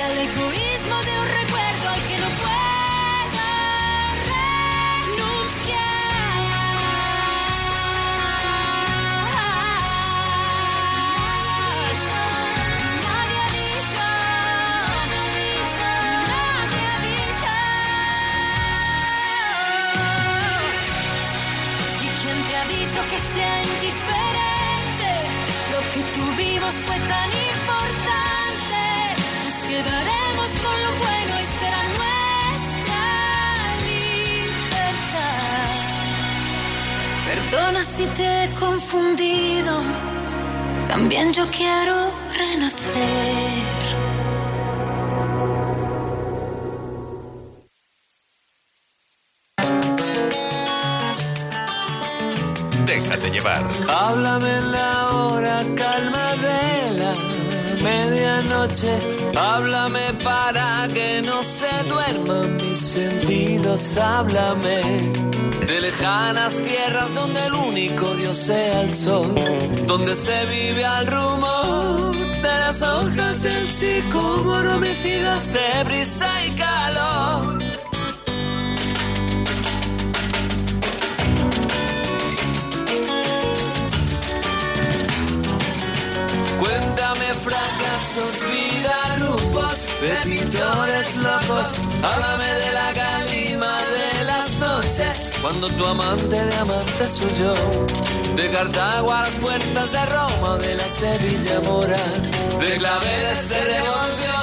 y 0.03 0.05
al 0.05 0.19
egoísmo 0.19 0.97
de 1.05 1.21
un 1.21 1.27
recuerdo 1.27 1.89
al 1.89 2.01
que 2.09 2.19
no 2.19 2.29
puedo 2.43 3.45
renunciar. 4.33 5.29
Nadie 13.07 13.39
ha 13.43 13.51
dicho, 13.63 14.07
nadie 16.49 16.87
ha 16.89 16.99
dicho. 17.07 17.55
¿Y 22.03 22.09
quién 22.23 22.39
te 22.49 22.53
ha 22.57 22.65
dicho 22.67 23.01
que 23.11 23.19
sea 23.35 23.57
indiferente? 23.63 25.11
Lo 25.73 25.81
que 25.93 26.01
tuvimos 26.19 26.75
fue 26.87 26.99
tan 27.09 27.31
quedaremos 29.73 30.51
con 30.65 30.77
lo 30.85 30.93
bueno 31.05 31.33
y 31.43 31.47
será 31.59 31.83
nuestra 32.01 33.05
libertad. 33.91 35.33
Perdona 37.29 37.83
si 37.85 38.05
te 38.19 38.27
he 38.45 38.49
confundido. 38.65 39.75
También 40.89 41.33
yo 41.33 41.45
quiero 41.59 41.95
renacer. 42.43 43.63
Déjate 52.93 53.31
llevar. 53.31 53.63
Háblame 53.89 54.51
en 54.63 54.73
la 54.73 54.93
hora 55.13 55.57
calma 55.83 56.27
de 56.47 56.61
la 57.01 57.13
medianoche. 57.87 59.12
Háblame 59.35 60.13
para 60.23 60.89
que 60.93 61.23
no 61.23 61.43
se 61.43 61.71
duerman 61.89 62.57
mis 62.57 62.81
sentidos. 62.81 63.97
Háblame 63.97 64.81
de 65.67 65.81
lejanas 65.81 66.57
tierras 66.57 67.15
donde 67.15 67.47
el 67.47 67.55
único 67.55 68.07
Dios 68.17 68.39
sea 68.39 68.83
el 68.83 68.95
sol. 68.95 69.35
Donde 69.87 70.17
se 70.17 70.47
vive 70.47 70.85
al 70.85 71.07
rumor 71.07 72.15
de 72.17 72.59
las 72.65 72.83
hojas 72.83 73.43
del 73.43 73.73
sicómoro 73.73 74.79
mecidas 74.79 75.53
de 75.53 75.85
brisa 75.85 76.31
y 76.47 76.51
calor. 76.53 77.59
Cuéntame 86.61 87.27
fracasos, 87.35 88.43
de 90.03 90.17
pintores 90.25 91.17
locos. 91.17 91.75
Háblame 92.03 92.45
de 92.45 92.73
la 92.73 92.93
calima 92.93 93.79
de 93.97 94.25
las 94.25 94.53
noches. 94.59 95.31
Cuando 95.41 95.69
tu 95.69 95.85
amante 95.87 96.45
de 96.45 96.55
amante 96.57 97.09
suyo. 97.09 97.55
De 98.35 98.51
Cartago 98.51 99.13
a 99.13 99.23
las 99.23 99.37
puertas 99.37 99.93
de 99.93 100.07
Roma 100.07 100.59
de 100.59 100.75
la 100.75 100.89
Sevilla 100.91 101.61
mora. 101.61 102.05
De 102.59 102.77
claveles 102.79 103.49
de 103.49 103.65
devoción. 103.75 104.42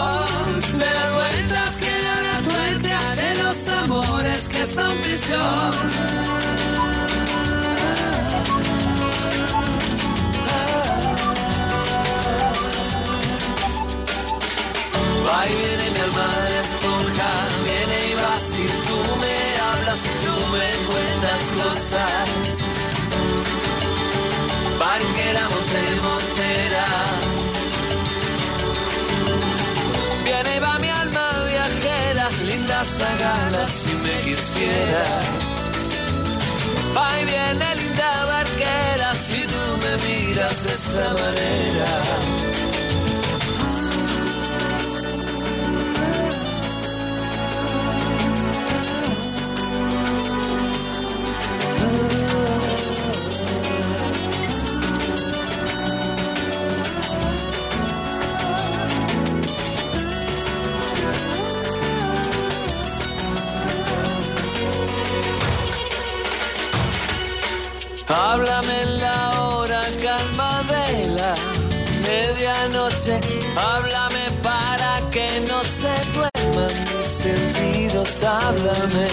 Mi 15.99 16.05
alma 16.05 16.29
esponja, 16.61 17.31
viene 17.65 17.97
y 18.09 18.13
va 18.13 18.33
si 18.37 18.65
tú 18.87 18.97
me 19.21 19.35
hablas, 19.67 19.99
si 19.99 20.11
tú 20.25 20.35
me 20.53 20.67
cuentas 20.89 21.43
cosas. 21.59 22.29
Barquera, 24.79 25.43
monte, 25.53 25.81
montera. 26.07 26.85
Viene 30.23 30.55
y 30.55 30.59
va 30.59 30.79
mi 30.79 30.89
alma 30.89 31.25
viajera, 31.51 32.29
linda 32.45 32.85
zagala 32.97 33.67
si 33.67 33.93
me 33.95 34.15
quisieras. 34.21 35.27
Va 36.95 37.21
y 37.21 37.25
viene 37.25 37.75
linda 37.75 38.25
barquera, 38.25 39.15
si 39.15 39.41
tú 39.51 39.63
me 39.83 39.93
miras 40.07 40.63
de 40.63 40.73
esa 40.73 41.13
manera. 41.13 42.38
Háblame 72.89 74.31
para 74.41 74.99
que 75.11 75.27
no 75.47 75.63
se 75.63 75.93
duerman 76.11 76.73
mis 76.89 77.07
sentidos. 77.07 78.23
Háblame 78.23 79.07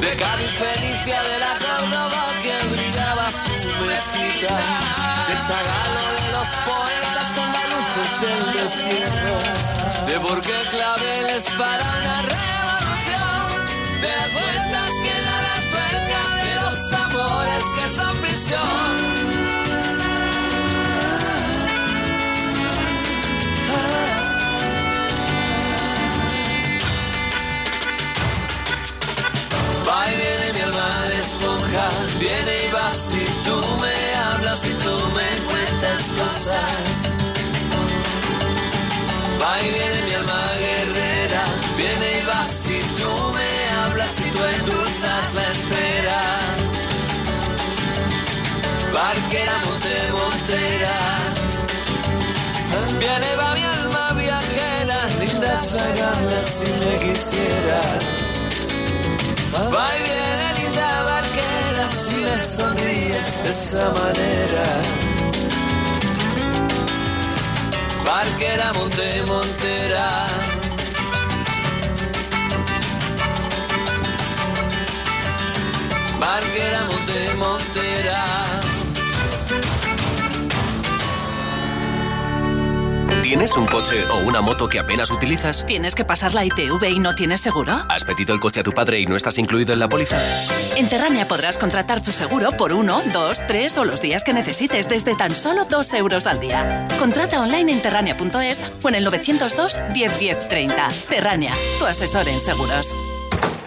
de 0.00 0.16
Cádiz 0.16 0.50
Felicia 0.58 1.22
de 1.22 1.38
la 1.38 1.52
Córdoba 1.62 2.24
que 2.42 2.54
brillaba 2.74 3.26
su 3.30 3.70
mezquita. 3.86 4.56
De 5.28 5.34
Chagalo 5.46 6.02
de 6.18 6.28
los 6.36 6.50
poetas 6.66 7.30
andaluces 7.46 8.12
del 8.22 8.42
destino. 8.58 9.34
De 10.08 10.16
por 10.20 10.40
qué 10.40 10.58
claveles 10.70 11.44
para 11.56 11.84
una 12.00 12.16
revolución. 12.34 13.46
De 14.02 14.08
las 14.08 14.32
vueltas 14.32 14.90
que 15.04 15.16
la 15.28 15.40
perca 15.76 16.22
de 16.42 16.52
los 16.62 16.78
amores 17.04 17.64
que 17.76 17.86
son 17.96 18.16
prisión. 18.18 18.85
Cosas. 36.46 36.98
Va 39.42 39.60
y 39.60 39.70
viene 39.70 40.02
mi 40.06 40.12
alma 40.14 40.42
guerrera, 40.64 41.42
viene 41.76 42.18
y 42.18 42.26
va 42.26 42.44
si 42.44 42.78
tú 42.98 43.10
me 43.36 43.50
hablas 43.82 44.20
y 44.20 44.30
tú 44.30 44.44
endulzas 44.44 45.34
la 45.34 45.46
espera. 45.56 46.20
Barquera, 48.92 49.52
monte, 49.66 49.94
montera. 50.12 50.98
Viene 52.98 53.36
va 53.36 53.54
mi 53.54 53.62
alma 53.62 54.12
viajera, 54.12 54.98
linda 55.20 55.60
zagala 55.70 56.40
si 56.46 56.70
me 56.80 56.94
quisieras. 57.04 58.04
Va 59.74 59.88
y 59.96 60.02
viene 60.02 60.46
linda 60.60 61.02
barquera 61.02 61.86
si 61.90 62.16
me 62.16 62.42
sonríes 62.42 63.42
de 63.44 63.50
esa 63.50 63.90
manera. 63.90 65.15
Barquera, 68.06 68.72
monte, 68.74 69.22
montera. 69.26 70.26
Barquera, 76.20 76.84
monte, 76.84 77.34
montera. 77.34 78.65
¿Tienes 83.26 83.56
un 83.56 83.66
coche 83.66 84.04
o 84.04 84.18
una 84.18 84.40
moto 84.40 84.68
que 84.68 84.78
apenas 84.78 85.10
utilizas? 85.10 85.66
¿Tienes 85.66 85.96
que 85.96 86.04
pasar 86.04 86.32
la 86.32 86.44
ITV 86.44 86.84
y 86.88 87.00
no 87.00 87.12
tienes 87.16 87.40
seguro? 87.40 87.76
¿Has 87.88 88.04
pedido 88.04 88.32
el 88.32 88.38
coche 88.38 88.60
a 88.60 88.62
tu 88.62 88.70
padre 88.70 89.00
y 89.00 89.06
no 89.06 89.16
estás 89.16 89.36
incluido 89.38 89.72
en 89.72 89.80
la 89.80 89.88
póliza? 89.88 90.16
En 90.76 90.88
Terrania 90.88 91.26
podrás 91.26 91.58
contratar 91.58 92.00
tu 92.00 92.12
seguro 92.12 92.52
por 92.52 92.72
uno, 92.72 93.02
dos, 93.12 93.44
tres 93.48 93.78
o 93.78 93.84
los 93.84 94.00
días 94.00 94.22
que 94.22 94.32
necesites 94.32 94.88
desde 94.88 95.16
tan 95.16 95.34
solo 95.34 95.64
dos 95.64 95.92
euros 95.94 96.28
al 96.28 96.38
día. 96.38 96.86
Contrata 97.00 97.40
online 97.40 97.72
en 97.72 97.82
terrania.es 97.82 98.62
o 98.80 98.88
en 98.88 98.94
el 98.94 99.02
902 99.02 99.80
10 99.92 100.18
10 100.20 100.48
30. 100.48 100.88
Terrania, 101.10 101.52
tu 101.80 101.86
asesor 101.86 102.28
en 102.28 102.40
seguros. 102.40 102.96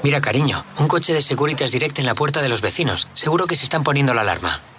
Mira, 0.03 0.22
cariño, 0.22 0.64
un 0.78 0.88
coche 0.88 1.14
de 1.14 1.22
Securitas 1.22 1.74
Direct 1.74 1.99
en 1.99 2.05
la 2.05 2.16
puerta 2.16 2.41
de 2.41 2.47
los 2.47 2.62
vecinos. 2.62 3.10
Seguro 3.14 3.45
que 3.45 3.57
se 3.57 3.66
están 3.66 3.84
poniendo 3.84 4.14
la 4.14 4.22
alarma. 4.22 4.62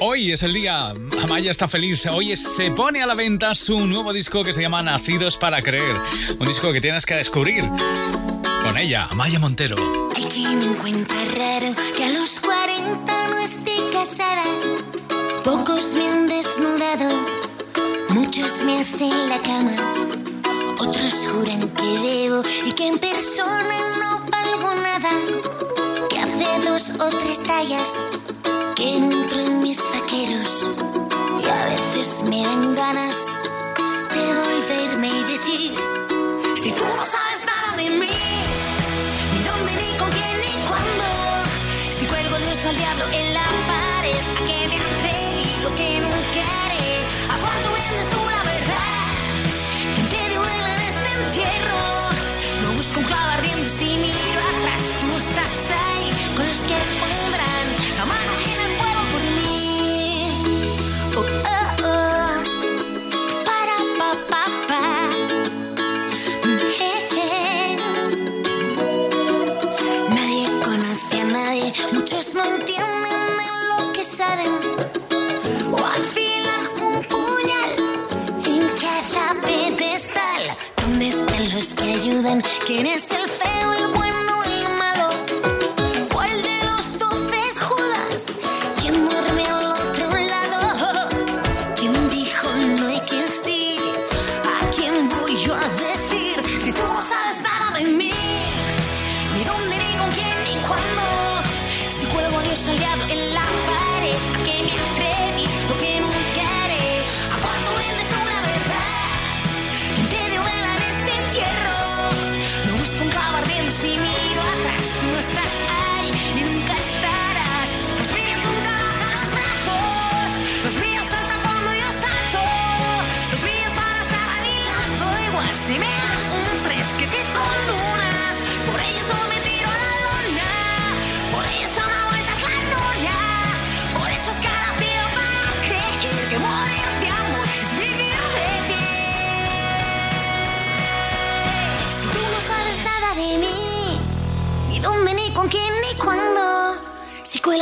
Hoy 0.00 0.30
es 0.30 0.44
el 0.44 0.52
día. 0.52 0.94
Amaya 1.22 1.50
está 1.50 1.66
feliz. 1.66 2.06
Hoy 2.06 2.36
se 2.36 2.70
pone 2.70 3.02
a 3.02 3.06
la 3.06 3.14
venta 3.14 3.54
su 3.56 3.84
nuevo 3.86 4.12
disco 4.12 4.44
que 4.44 4.52
se 4.52 4.62
llama 4.62 4.80
Nacidos 4.80 5.36
para 5.36 5.60
Creer. 5.60 5.96
Un 6.38 6.46
disco 6.46 6.72
que 6.72 6.80
tienes 6.80 7.04
que 7.04 7.14
descubrir. 7.16 7.68
Con 8.62 8.76
ella, 8.76 9.06
Amaya 9.10 9.40
Montero. 9.40 9.76
Hay 10.14 10.24
quien 10.24 10.62
encuentra 10.62 11.16
raro 11.36 11.74
que 11.96 12.04
a 12.04 12.10
los 12.10 12.38
40 12.38 13.28
no 13.28 13.38
esté 13.38 13.74
casada. 13.92 14.44
Pocos 15.42 15.94
me 15.94 16.06
han 16.06 16.28
desnudado, 16.28 17.10
muchos 18.10 18.62
me 18.62 18.80
hacen 18.80 19.28
la 19.28 19.38
cama. 19.40 19.72
Otros 20.78 21.14
juran 21.32 21.68
que 21.70 21.98
debo 22.08 22.42
y 22.66 22.72
que 22.72 22.86
en 22.86 22.98
persona 22.98 23.74
no 23.98 24.20
valgo 24.30 24.74
nada. 24.80 25.10
Que 26.08 26.18
hace 26.18 26.68
dos 26.68 26.90
o 27.00 27.16
tres 27.18 27.42
tallas 27.42 28.00
que 28.78 29.00
no 29.00 29.10
entro 29.10 29.40
en 29.40 29.60
mis 29.60 29.78
vaqueros. 29.90 30.68
Y 31.42 31.46
a 31.48 31.64
veces 31.74 32.22
me 32.30 32.40
dan 32.44 32.76
ganas 32.76 33.16
de 34.14 34.24
volverme 34.40 35.08
y 35.08 35.22
decir: 35.34 35.74
Si 36.62 36.70
tú 36.70 36.84
no 36.84 37.04
sabes 37.14 37.40
nada 37.52 37.76
de 37.76 37.90
mí. 37.90 38.18
Ni 39.32 39.40
dónde, 39.48 39.72
ni 39.82 39.90
con 39.98 40.10
quién, 40.16 40.36
ni 40.44 40.54
cuándo. 40.68 41.06
Si 41.98 42.06
cuelgo 42.06 42.38
de 42.38 42.46
oso 42.52 42.68
al 42.68 42.76
diablo 42.76 43.04
en 43.20 43.34
la 43.34 43.48
pared, 43.72 44.22
a 44.30 44.44
que 44.46 44.58
me 44.70 44.78
atreví 44.88 45.50
lo 45.64 45.74
que 45.74 45.88
nunca 46.06 46.42
haré. 46.62 46.88
¿A 47.34 47.36
cuánto 47.42 47.68
vendes 47.72 48.08
tú 48.10 48.20
la 48.30 48.37
muchos 72.34 72.67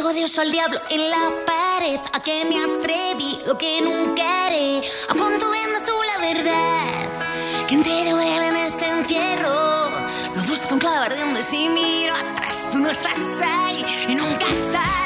De 0.06 0.24
oso 0.24 0.40
al 0.40 0.52
diablo 0.52 0.78
en 0.88 1.10
la 1.10 1.32
pared, 1.44 1.98
a 2.12 2.22
que 2.22 2.44
me 2.44 2.62
atreví 2.62 3.42
lo 3.44 3.58
que 3.58 3.82
nunca 3.82 4.46
haré. 4.46 4.80
¿A 5.08 5.14
cuánto 5.14 5.50
vendes 5.50 5.84
tú 5.84 5.92
la 6.14 6.26
verdad? 6.26 7.66
¿Quién 7.66 7.82
te 7.82 8.08
duele 8.08 8.46
en 8.46 8.56
este 8.56 8.86
entierro? 8.88 9.90
No 10.36 10.42
busco 10.44 10.74
un 10.74 10.78
clavo 10.80 11.02
ardiendo 11.02 11.40
y 11.40 11.42
si 11.42 11.68
miro 11.68 12.14
atrás, 12.14 12.68
tú 12.70 12.78
no 12.78 12.88
estás 12.88 13.18
ahí 13.44 13.84
y 14.08 14.14
nunca 14.14 14.46
estarás. 14.48 15.05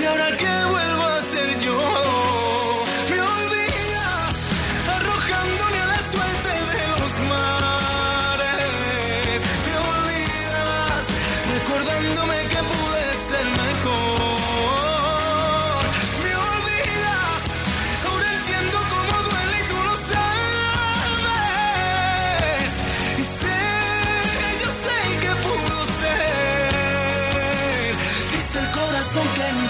Y 0.00 0.04
ahora 0.04 0.28
que 0.36 0.46
vuelvo 0.70 1.04
a 1.06 1.22
ser 1.22 1.58
yo, 1.58 2.27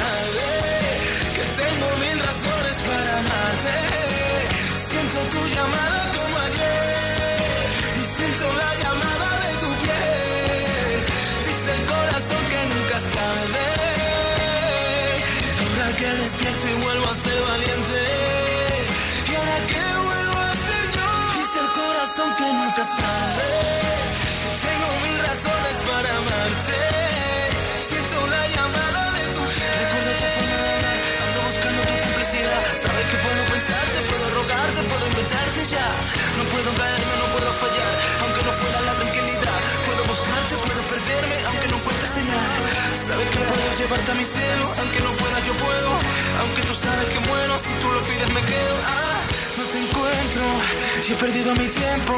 tarde, 0.00 0.48
que 1.36 1.44
tengo 1.60 1.86
mil 2.04 2.18
razones 2.28 2.76
para 2.88 3.10
amarte. 3.22 3.76
Siento 4.90 5.18
tu 5.32 5.40
llamada 5.54 6.00
como 6.16 6.34
ayer 6.48 7.64
y 8.00 8.04
siento 8.16 8.44
la 8.62 8.70
llamada 8.82 9.28
de 9.44 9.52
tu 9.62 9.70
piel. 9.82 10.98
Dice 11.48 11.70
el 11.76 11.84
corazón 11.92 12.42
que 12.52 12.60
nunca 12.72 12.94
es 13.02 13.06
tarde. 13.18 13.64
Ahora 15.62 15.88
que 15.98 16.08
despierto 16.22 16.64
y 16.68 16.74
vuelvo 16.84 17.06
a 17.10 17.16
ser 17.16 17.38
valiente. 17.52 18.00
Y 19.30 19.34
ahora 19.34 19.58
que 19.70 19.84
vuelvo 20.08 20.38
a 20.50 20.54
ser 20.66 20.84
yo. 20.96 21.08
Dice 21.38 21.58
el 21.64 21.70
corazón 21.80 22.28
que 22.38 22.48
nunca 22.60 22.82
es 22.82 22.92
tarde. 22.96 23.51
No 35.72 36.44
puedo 36.52 36.70
caerme, 36.76 37.14
no 37.16 37.26
puedo 37.32 37.50
fallar. 37.54 37.92
Aunque 38.20 38.42
no 38.44 38.52
fuera 38.52 38.80
la 38.82 38.92
tranquilidad. 38.92 39.58
Puedo 39.86 40.04
buscarte, 40.04 40.54
puedo 40.56 40.82
perderme, 40.82 41.36
aunque 41.48 41.68
no 41.68 41.78
fuerte 41.78 42.06
señal. 42.08 42.50
Sabes 42.92 43.28
que 43.30 43.38
puedo 43.38 43.74
llevarte 43.78 44.12
a 44.12 44.14
mi 44.14 44.26
cielo. 44.26 44.64
Aunque 44.68 45.00
no 45.00 45.10
pueda, 45.12 45.40
yo 45.40 45.54
puedo. 45.54 45.90
Aunque 46.40 46.62
tú 46.68 46.74
sabes 46.74 47.08
que 47.08 47.20
muero, 47.20 47.58
si 47.58 47.72
tú 47.80 47.88
lo 47.90 48.02
pides, 48.02 48.30
me 48.36 48.42
quedo. 48.42 48.76
Ah, 48.84 49.20
no 49.56 49.64
te 49.64 49.78
encuentro 49.80 50.44
y 51.08 51.12
he 51.12 51.16
perdido 51.16 51.54
mi 51.56 51.68
tiempo. 51.68 52.14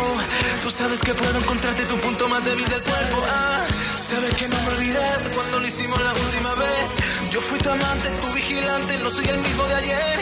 Tú 0.60 0.70
sabes 0.70 1.00
que 1.00 1.14
puedo 1.14 1.38
encontrarte 1.38 1.84
tu 1.84 1.96
punto 1.98 2.26
más 2.28 2.44
débil 2.44 2.66
del 2.68 2.82
cuerpo. 2.82 3.22
Ah, 3.30 3.62
sabes 4.04 4.34
que 4.34 4.46
no 4.48 4.60
me 4.60 4.68
olvidé 4.68 5.08
cuando 5.34 5.60
lo 5.60 5.66
hicimos 5.66 5.98
la 6.02 6.12
última 6.12 6.52
vez. 6.54 6.84
Yo 7.30 7.40
fui 7.40 7.58
tu 7.58 7.70
amante, 7.70 8.10
tu 8.20 8.28
vigilante, 8.34 8.98
no 8.98 9.08
soy 9.08 9.24
el 9.26 9.38
mismo 9.38 9.64
de 9.64 9.74
ayer. 9.76 10.18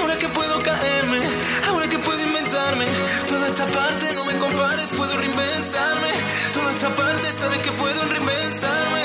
Ahora 0.00 0.16
que 0.16 0.28
puedo 0.28 0.62
caerme, 0.62 1.20
ahora 1.68 1.86
que 1.86 1.98
puedo 1.98 2.20
inventarme. 2.22 2.86
Toda 3.28 3.46
esta 3.46 3.66
parte 3.66 4.06
no 4.14 4.24
me 4.24 4.38
compares, 4.38 4.86
puedo 4.96 5.14
reinventarme. 5.18 6.10
Toda 6.54 6.70
esta 6.70 6.90
parte 6.94 7.30
sabes 7.30 7.58
que 7.58 7.72
puedo 7.72 8.00
reinventarme, 8.08 9.04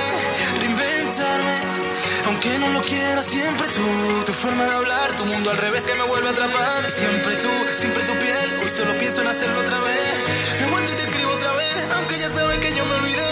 reinventarme. 0.62 1.56
Aunque 2.28 2.58
no 2.60 2.70
lo 2.70 2.82
quiera, 2.84 3.22
siempre 3.22 3.68
tú, 3.68 3.86
tu 4.26 4.34
forma 4.34 4.64
de 4.64 4.74
hablar, 4.76 5.12
tu 5.18 5.26
mundo 5.26 5.52
al 5.52 5.58
revés 5.58 5.86
que 5.86 5.96
me 5.96 6.04
vuelve 6.04 6.30
a 6.30 6.32
atrapar. 6.32 6.90
Siempre 6.90 7.36
tú, 7.36 7.52
siempre 7.76 8.04
tu 8.06 8.14
piel, 8.14 8.50
hoy 8.64 8.70
solo 8.70 8.98
pienso 8.98 9.22
en 9.22 9.28
hacerlo 9.28 9.60
otra 9.60 9.80
vez. 9.80 10.14
Me 10.60 10.68
aguanto 10.68 10.90
y 10.94 10.96
te 10.96 11.04
escribo 11.04 11.32
otra 11.34 11.52
vez, 11.54 11.76
aunque 11.98 12.18
ya 12.18 12.30
sabes 12.32 12.60
que 12.60 12.74
yo 12.74 12.86
me 12.86 12.96
olvidé, 12.96 13.32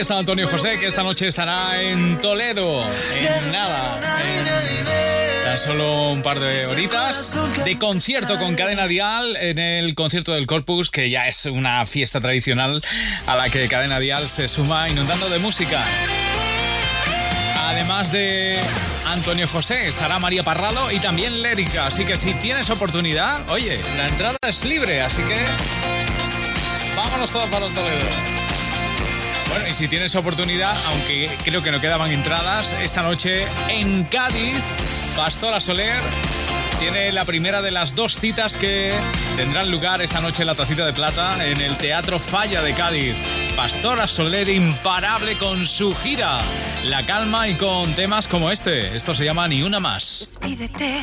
Está 0.00 0.18
Antonio 0.18 0.46
José, 0.46 0.76
que 0.78 0.88
esta 0.88 1.02
noche 1.02 1.26
estará 1.26 1.80
en 1.80 2.20
Toledo. 2.20 2.84
En 3.14 3.50
nada. 3.50 3.98
en 4.20 5.44
tan 5.44 5.58
solo 5.58 6.10
un 6.10 6.22
par 6.22 6.38
de 6.38 6.66
horitas 6.66 7.38
de 7.64 7.78
concierto 7.78 8.38
con 8.38 8.54
Cadena 8.56 8.86
Dial 8.88 9.36
en 9.36 9.58
el 9.58 9.94
concierto 9.94 10.32
del 10.34 10.46
Corpus, 10.46 10.90
que 10.90 11.08
ya 11.08 11.28
es 11.28 11.46
una 11.46 11.86
fiesta 11.86 12.20
tradicional 12.20 12.82
a 13.26 13.36
la 13.36 13.48
que 13.48 13.66
Cadena 13.68 13.98
Dial 13.98 14.28
se 14.28 14.48
suma 14.48 14.86
inundando 14.90 15.30
de 15.30 15.38
música. 15.38 15.82
Además 17.66 18.12
de 18.12 18.60
Antonio 19.06 19.48
José, 19.48 19.88
estará 19.88 20.18
María 20.18 20.44
Parrado 20.44 20.92
y 20.92 21.00
también 21.00 21.40
Lérica. 21.40 21.86
Así 21.86 22.04
que 22.04 22.16
si 22.16 22.34
tienes 22.34 22.68
oportunidad, 22.68 23.48
oye, 23.48 23.80
la 23.96 24.08
entrada 24.08 24.36
es 24.46 24.62
libre, 24.66 25.00
así 25.00 25.22
que 25.22 25.38
vámonos 26.94 27.32
todos 27.32 27.48
para 27.48 27.60
los 27.60 27.74
Toledo. 27.74 28.35
Bueno, 29.56 29.70
y 29.70 29.74
si 29.74 29.88
tienes 29.88 30.14
oportunidad, 30.14 30.76
aunque 30.88 31.34
creo 31.42 31.62
que 31.62 31.70
no 31.70 31.80
quedaban 31.80 32.12
entradas, 32.12 32.74
esta 32.74 33.02
noche 33.02 33.46
en 33.70 34.04
Cádiz, 34.04 34.62
Pastora 35.16 35.62
Soler 35.62 35.98
tiene 36.78 37.10
la 37.10 37.24
primera 37.24 37.62
de 37.62 37.70
las 37.70 37.94
dos 37.94 38.20
citas 38.20 38.54
que 38.58 38.92
tendrán 39.34 39.70
lugar 39.70 40.02
esta 40.02 40.20
noche 40.20 40.42
en 40.42 40.48
la 40.48 40.56
Tacita 40.56 40.84
de 40.84 40.92
Plata 40.92 41.42
en 41.42 41.58
el 41.62 41.74
Teatro 41.78 42.18
Falla 42.18 42.60
de 42.60 42.74
Cádiz. 42.74 43.16
Pastora 43.56 44.06
Soler 44.06 44.50
imparable 44.50 45.38
con 45.38 45.64
su 45.64 45.90
gira, 45.90 46.36
La 46.84 47.06
Calma 47.06 47.48
y 47.48 47.54
con 47.54 47.90
temas 47.94 48.28
como 48.28 48.50
este. 48.50 48.94
Esto 48.94 49.14
se 49.14 49.24
llama 49.24 49.48
Ni 49.48 49.62
una 49.62 49.80
más. 49.80 50.18
Despídete, 50.20 51.02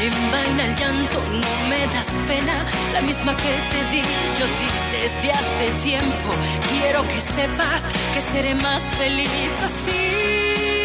Envaina 0.00 0.64
el 0.64 0.74
llanto, 0.74 1.20
no 1.20 1.68
me 1.68 1.86
das 1.86 2.18
pena. 2.26 2.64
La 2.92 3.00
misma 3.00 3.36
que 3.36 3.52
te 3.70 3.84
di, 3.90 4.02
yo 4.38 4.46
di 4.46 4.68
desde 4.92 5.30
hace 5.30 5.70
tiempo. 5.82 6.30
Quiero 6.70 7.06
que 7.08 7.20
sepas 7.20 7.88
que 8.12 8.20
seré 8.20 8.54
más 8.54 8.82
feliz 8.98 9.30
así. 9.62 10.83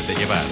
Déjate 0.00 0.18
llevar. 0.18 0.44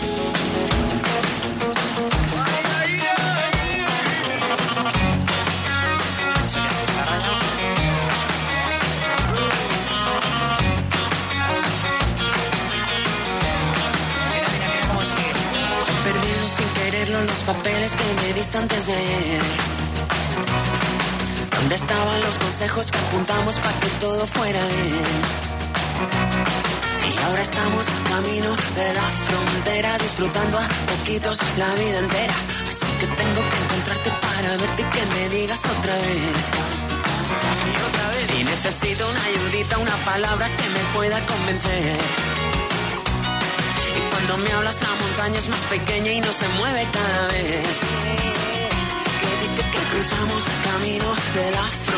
Perdido 16.05 16.49
sin 16.49 16.68
quererlo 16.74 17.24
los 17.24 17.38
papeles 17.44 17.92
que 17.92 18.05
me 18.26 18.32
diste 18.34 18.59
antes 18.59 18.86
de 18.86 18.92
ayer. 18.92 19.42
¿Dónde 21.59 21.74
estaban 21.74 22.20
los 22.20 22.38
consejos 22.38 22.90
que 22.90 22.99
apuntamos 22.99 23.55
para 23.55 23.80
que 23.80 23.88
todo 23.99 24.26
fuera 24.26 24.61
bien? 24.66 26.58
Ahora 27.29 27.43
estamos 27.43 27.85
camino 28.09 28.57
de 28.74 28.95
la 28.95 29.03
frontera, 29.29 29.99
disfrutando 29.99 30.59
a 30.59 30.66
poquitos 30.91 31.39
la 31.59 31.74
vida 31.74 31.99
entera. 31.99 32.35
Así 32.66 32.87
que 33.01 33.07
tengo 33.07 33.41
que 33.51 33.59
encontrarte 33.64 34.11
para 34.26 34.57
verte 34.57 34.83
y 34.83 34.85
que 34.95 35.05
me 35.14 35.29
digas 35.29 35.62
otra 35.79 35.95
vez. 35.95 36.43
Y 37.68 37.76
otra 37.89 38.09
vez. 38.12 38.41
Y 38.41 38.45
necesito 38.45 39.07
una 39.11 39.22
ayudita, 39.24 39.76
una 39.76 39.97
palabra 40.07 40.49
que 40.57 40.68
me 40.70 40.83
pueda 40.95 41.26
convencer. 41.26 41.97
Y 43.99 44.01
cuando 44.11 44.39
me 44.39 44.53
hablas 44.53 44.81
la 44.81 44.95
montaña 44.95 45.39
es 45.39 45.49
más 45.51 45.64
pequeña 45.64 46.11
y 46.12 46.20
no 46.22 46.33
se 46.33 46.49
mueve 46.57 46.89
cada 46.91 47.29
vez. 47.29 47.76
Que 49.72 49.83
cruzamos 49.93 50.43
camino 50.64 51.09
de 51.35 51.51
la 51.51 51.62
frontera 51.62 51.97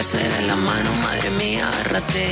Perderse 0.00 0.38
de 0.38 0.46
la 0.46 0.56
mano, 0.56 0.90
madre 1.02 1.30
mía, 1.30 1.68
agárrate. 1.68 2.26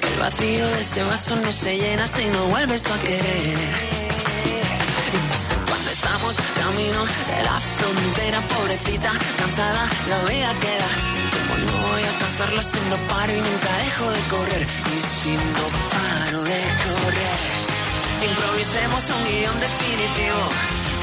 Que 0.00 0.08
el 0.08 0.20
vacío 0.20 0.66
de 0.66 0.80
ese 0.80 1.02
vaso 1.04 1.36
no 1.36 1.52
se 1.52 1.76
llena 1.76 2.06
si 2.06 2.24
no 2.26 2.44
vuelves 2.46 2.82
tú 2.82 2.92
a 2.92 2.98
querer. 2.98 3.58
Y 5.14 5.18
pasa 5.32 5.54
cuando 5.68 5.90
estamos 5.90 6.36
camino 6.62 7.00
de 7.30 7.42
la 7.44 7.60
frontera, 7.60 8.40
pobrecita, 8.52 9.12
cansada, 9.38 9.88
la 10.10 10.18
vida 10.30 10.52
queda. 10.64 10.90
Como 11.34 11.54
no 11.64 11.88
voy 11.88 12.02
a 12.02 12.18
cansarla 12.18 12.62
si 12.62 12.80
no 12.90 12.96
paro 13.08 13.32
y 13.32 13.40
nunca 13.40 13.70
dejo 13.84 14.10
de 14.10 14.22
correr. 14.34 14.66
Y 14.96 15.00
si 15.16 15.32
no 15.56 15.64
paro 15.94 16.42
de 16.42 16.60
correr, 16.84 17.38
improvisemos 18.28 19.02
un 19.14 19.20
guion 19.30 19.60
definitivo. 19.60 20.87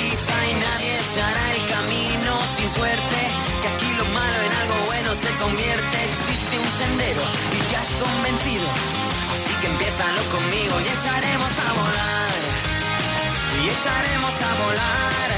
y 0.00 0.54
nadie 0.54 0.94
se 1.12 1.22
hará 1.22 1.44
el 1.54 1.68
camino 1.68 2.32
sin 2.56 2.68
suerte, 2.70 3.20
que 3.62 3.68
aquí 3.68 3.90
lo 3.98 4.04
malo 4.06 4.38
en 4.46 4.52
algo 4.62 4.76
bueno 4.86 5.14
se 5.14 5.30
convierte, 5.42 5.96
existe 6.04 6.58
un 6.58 6.70
sendero 6.72 7.22
y 7.56 7.58
te 7.68 7.76
has 7.76 7.92
convencido, 8.04 8.66
así 9.34 9.52
que 9.60 9.66
empiézalo 9.66 10.22
conmigo 10.30 10.74
y 10.80 10.86
echaremos 10.96 11.52
a 11.66 11.72
volar, 11.80 12.40
y 13.60 13.68
echaremos 13.68 14.34
a 14.42 14.50
volar. 14.64 15.28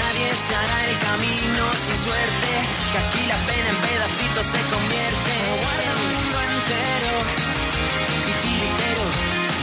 Nadie 0.00 0.28
se 0.46 0.54
hará 0.54 0.78
el 0.86 0.98
camino 0.98 1.62
sin 1.84 1.98
suerte, 2.06 2.50
que 2.92 2.98
aquí 2.98 3.22
la 3.26 3.38
pena 3.48 3.68
en 3.70 3.80
pedacitos 3.88 4.46
se 4.46 4.60
convierte. 4.74 5.32
Guarda 5.60 5.90
el 5.90 6.00
mundo 6.10 6.36
entero, 6.50 7.12
y 8.28 8.32
tiritero, 8.44 9.04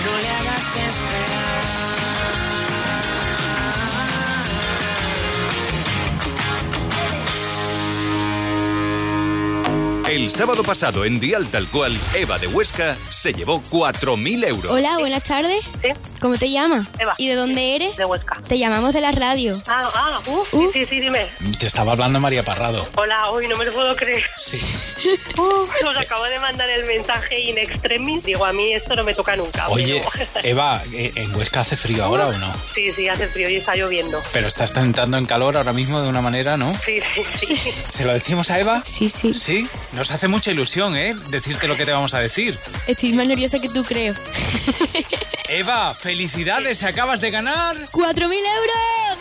no 0.06 0.14
le 0.22 0.30
hagas 0.38 0.67
El 10.18 10.32
sábado 10.32 10.64
pasado 10.64 11.06
en 11.06 11.20
Dial 11.20 11.46
Tal 11.46 11.68
Cual, 11.68 11.96
Eva 12.16 12.40
de 12.40 12.48
Huesca 12.48 12.98
se 13.12 13.34
llevó 13.34 13.62
4.000 13.70 14.48
euros. 14.48 14.72
Hola, 14.72 14.98
buenas 14.98 15.24
tardes. 15.24 15.64
Sí. 15.80 15.90
¿Cómo 16.28 16.38
te 16.38 16.50
llamas? 16.52 16.88
Eva. 17.00 17.16
¿Y 17.18 17.30
de 17.30 17.36
dónde 17.36 17.78
eres? 17.78 17.96
De 17.96 18.04
Huesca. 18.04 18.36
Te 18.46 18.60
llamamos 18.60 18.94
de 18.94 19.00
la 19.00 19.14
radio. 19.14 19.64
Ah, 19.66 19.90
ah, 19.96 20.22
uh, 20.28 20.44
sí, 20.52 20.70
sí, 20.74 20.86
sí, 20.86 21.00
dime. 21.00 21.26
Te 21.58 21.68
estaba 21.68 21.94
hablando 21.94 22.20
María 22.20 22.44
Parrado. 22.44 22.86
Hola, 22.96 23.30
hoy 23.30 23.48
no 23.48 23.56
me 23.56 23.64
lo 23.64 23.74
puedo 23.74 23.96
creer. 23.96 24.26
Sí. 24.38 24.60
Uh, 25.38 25.62
os 25.88 25.98
acabo 25.98 26.24
de 26.24 26.40
mandar 26.40 26.68
el 26.70 26.84
mensaje 26.86 27.40
in 27.40 27.58
extremis. 27.60 28.24
Digo, 28.26 28.44
a 28.46 28.52
mí 28.52 28.74
esto 28.74 28.96
no 28.96 29.04
me 29.04 29.14
toca 29.14 29.36
nunca. 29.36 29.70
Oye, 29.70 30.04
pero- 30.12 30.28
Eva, 30.44 30.82
¿eh, 30.92 31.12
¿en 31.16 31.34
Huesca 31.36 31.62
hace 31.62 31.78
frío 31.78 32.04
ahora 32.04 32.26
o 32.28 32.34
no? 32.34 32.52
Sí, 32.74 32.92
sí, 32.92 33.08
hace 33.08 33.28
frío 33.28 33.48
y 33.48 33.58
está 33.58 33.76
lloviendo. 33.76 34.20
Pero 34.34 34.48
estás 34.48 34.76
entrando 34.76 35.18
en 35.18 35.26
calor 35.26 35.56
ahora 35.56 35.72
mismo 35.74 36.02
de 36.02 36.10
una 36.10 36.22
manera, 36.22 36.58
¿no? 36.58 36.74
Sí, 36.84 37.00
sí, 37.14 37.22
sí. 37.40 37.72
¿Se 37.92 38.06
lo 38.06 38.14
decimos 38.14 38.50
a 38.50 38.60
Eva? 38.60 38.82
Sí, 38.84 39.08
sí. 39.10 39.34
Sí, 39.36 39.70
nos 39.94 40.10
hace 40.10 40.28
mucha 40.28 40.50
ilusión, 40.50 40.98
¿eh? 40.98 41.16
Decirte 41.30 41.68
lo 41.68 41.78
que 41.78 41.86
te 41.86 41.92
vamos 41.92 42.16
a 42.16 42.20
decir. 42.20 42.58
Estoy 42.88 43.14
más 43.14 43.28
nerviosa 43.28 43.60
que 43.60 43.70
tú, 43.70 43.84
creo. 43.86 44.16
Eva, 45.50 45.94
felicidades, 46.18 46.82
acabas 46.82 47.22
de 47.22 47.30
ganar. 47.30 47.78
¡4.000 47.92 48.34
euros! 48.58 49.18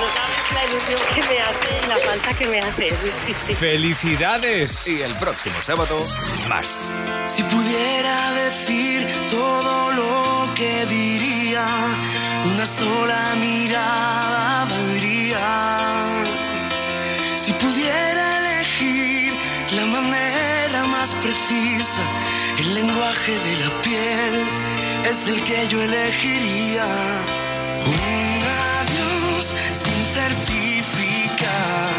No 0.00 0.06
sabes 0.16 0.52
la 0.54 0.64
ilusión 0.64 1.00
que 1.14 1.20
me 1.28 1.40
hace 1.40 1.68
y 1.84 1.86
la 1.88 1.96
falta 1.98 2.32
que 2.32 2.48
me 2.48 2.58
hace. 2.58 2.90
¡Felicidades! 3.56 4.86
Y 4.88 5.02
el 5.02 5.14
próximo 5.16 5.60
sábado, 5.60 6.02
más. 6.48 6.96
Si 7.26 7.42
pudiera 7.42 8.32
decir 8.32 9.06
todo 9.30 9.92
lo 9.92 10.54
que 10.54 10.86
diría, 10.86 11.66
una 12.46 12.64
sola 12.64 13.36
mirada 13.36 14.64
valdría. 14.70 16.24
Si 17.36 17.52
pudiera 17.52 18.38
elegir 18.38 19.34
la 19.72 19.84
manera 19.84 20.84
más 20.84 21.10
precisa, 21.10 22.02
el 22.58 22.74
lenguaje 22.74 23.32
de 23.38 23.56
la 23.58 23.82
piel 23.82 24.59
es 25.04 25.28
el 25.28 25.42
que 25.44 25.68
yo 25.68 25.80
elegiría. 25.80 26.86
Un 27.84 28.42
adiós 28.78 29.54
sin 29.72 30.00
certificar 30.14 31.92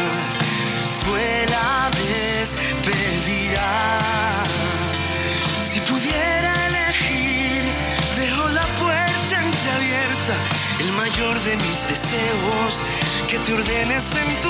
fue 1.04 1.46
la 1.48 1.90
despedida. 1.90 3.68
Si 5.70 5.80
pudiera 5.80 6.52
elegir, 6.68 7.64
dejo 8.16 8.48
la 8.48 8.66
puerta 8.82 9.42
entreabierta, 9.42 10.34
el 10.80 10.92
mayor 10.92 11.40
de 11.40 11.56
mis 11.56 11.78
deseos, 11.88 12.72
que 13.28 13.38
te 13.38 13.54
ordenes 13.54 14.04
en 14.16 14.41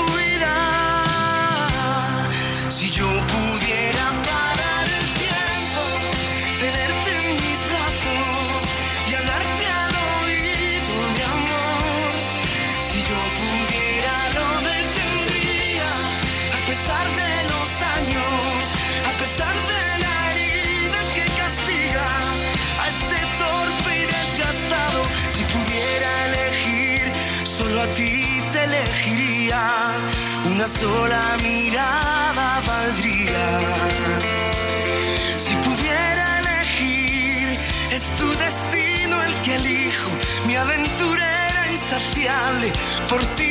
sola 30.83 31.37
mirada 31.41 32.47
valdría. 32.67 33.45
Si 35.45 35.53
pudiera 35.65 36.25
elegir, 36.41 37.45
es 37.97 38.03
tu 38.19 38.27
destino 38.45 39.15
el 39.27 39.33
que 39.43 39.51
elijo, 39.61 40.09
mi 40.47 40.55
aventura 40.55 41.25
era 41.49 41.63
insaciable, 41.77 42.67
por 43.09 43.21
ti 43.35 43.42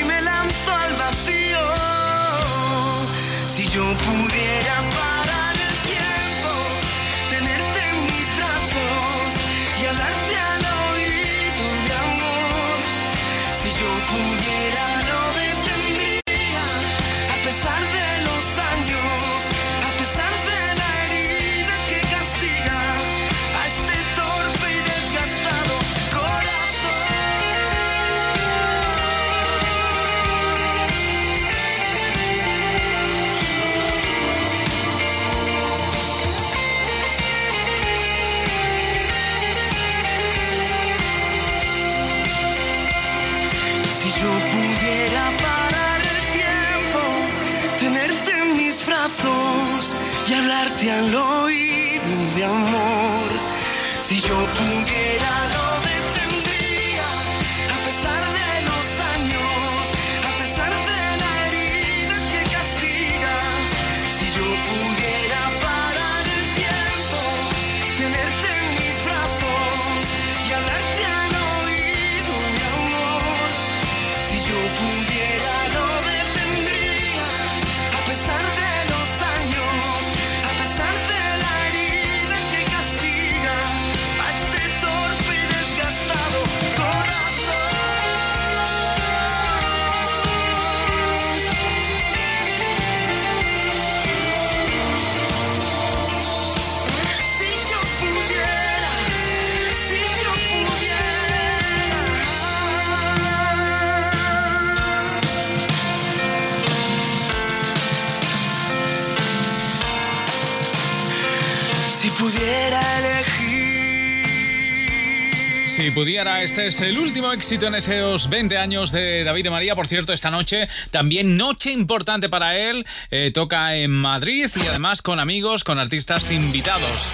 Si 115.82 115.90
pudiera, 115.90 116.44
este 116.44 116.68
es 116.68 116.80
el 116.80 116.96
último 116.96 117.32
éxito 117.32 117.66
en 117.66 117.74
esos 117.74 118.30
20 118.30 118.56
años 118.56 118.92
de 118.92 119.24
David 119.24 119.42
de 119.42 119.50
María. 119.50 119.74
Por 119.74 119.88
cierto, 119.88 120.12
esta 120.12 120.30
noche 120.30 120.68
también 120.92 121.36
noche 121.36 121.72
importante 121.72 122.28
para 122.28 122.56
él. 122.56 122.86
Eh, 123.10 123.32
toca 123.34 123.74
en 123.74 123.90
Madrid 123.90 124.48
y 124.54 124.66
además 124.68 125.02
con 125.02 125.18
amigos, 125.18 125.64
con 125.64 125.80
artistas 125.80 126.30
invitados. 126.30 127.10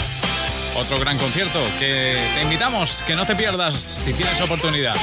Otro 0.76 0.98
gran 1.00 1.16
concierto 1.16 1.58
que 1.78 2.22
te 2.34 2.42
invitamos, 2.42 3.02
que 3.06 3.16
no 3.16 3.24
te 3.24 3.36
pierdas 3.36 3.74
si 3.82 4.12
tienes 4.12 4.38
oportunidad. 4.42 4.96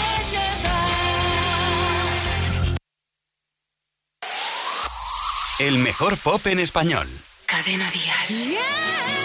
El 5.57 5.79
mejor 5.79 6.19
pop 6.19 6.45
en 6.45 6.59
español. 6.59 7.07
Cadena 7.47 7.89
Dial. 7.89 8.59
Bésame, 8.59 9.24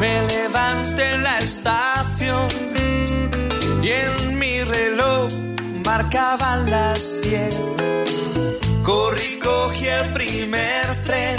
Me 0.00 0.22
levanté 0.28 1.14
en 1.14 1.22
la 1.24 1.38
estación 1.38 2.48
y 3.82 3.88
en 3.88 4.38
mi 4.38 4.62
reloj 4.62 5.28
marcaban 5.84 6.70
las 6.70 7.20
diez. 7.22 7.56
Corrí, 8.84 9.38
cogí 9.42 9.86
el 9.86 10.12
primer 10.12 10.84
tren 11.04 11.38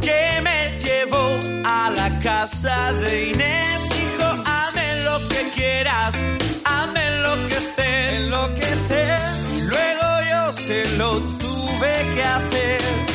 que 0.00 0.40
me 0.42 0.76
llevó 0.78 1.38
a 1.64 1.90
la 1.90 2.18
casa 2.18 2.92
de 2.94 3.30
Inés. 3.30 3.78
Dijo, 3.88 4.26
hazme 4.44 5.04
lo 5.04 5.28
que 5.28 5.48
quieras, 5.54 6.16
hazme 6.64 7.06
enloquecer, 7.06 8.14
enloquecer. 8.16 9.20
Y 9.56 9.60
luego 9.60 10.06
yo 10.28 10.52
se 10.52 10.84
lo 10.96 11.20
tuve 11.20 11.94
que 12.14 12.22
hacer 12.24 13.11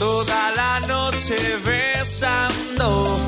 toda 0.00 0.50
la 0.56 0.80
noche 0.86 1.36
besando, 1.62 3.18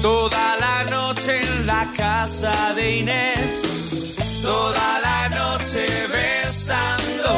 toda 0.00 0.56
la 0.58 0.84
noche 0.90 1.38
en 1.42 1.66
la 1.66 1.86
casa 1.94 2.72
de 2.74 3.00
Inés, 3.00 4.42
toda 4.42 5.00
la 5.06 5.28
noche 5.28 5.86
besando, 6.08 7.34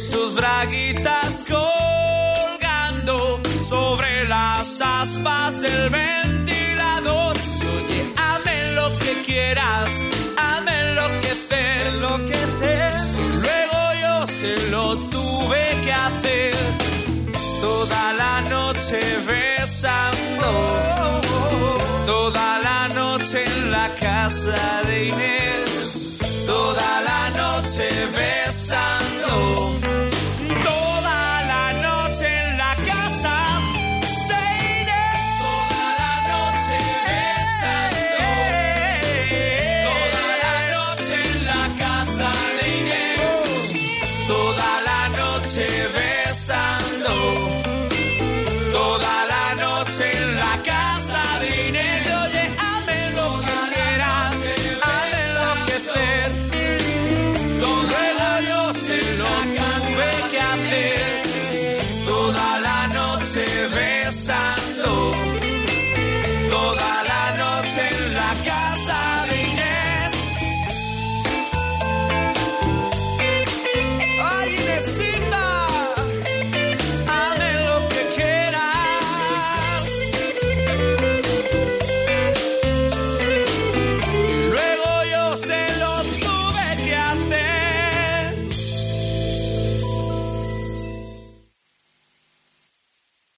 sus 0.00 0.34
braguitas 0.34 1.44
colgando 1.44 3.40
sobre 3.62 4.26
las 4.26 4.80
aspas 4.80 5.60
del 5.60 5.90
ventilador. 5.90 7.36
Oye, 7.36 8.06
hazme 8.16 8.72
lo 8.74 8.88
que 8.98 9.22
quieras, 9.26 9.90
hazme 10.38 10.72
enloquecer, 10.80 11.86
enloquecer. 11.88 12.92
Y 13.18 13.28
luego 13.44 13.78
yo 14.00 14.26
se 14.26 14.70
lo 14.70 14.96
tuve 14.96 15.76
que 15.84 15.92
hacer 15.92 16.54
toda 17.60 18.12
la 18.14 18.40
noche 18.48 19.00
besando, 19.26 20.50
toda 22.06 22.58
la 22.60 22.88
noche 22.94 23.44
en 23.44 23.70
la 23.70 23.88
casa 24.00 24.82
de 24.86 25.04
Inés, 25.08 25.69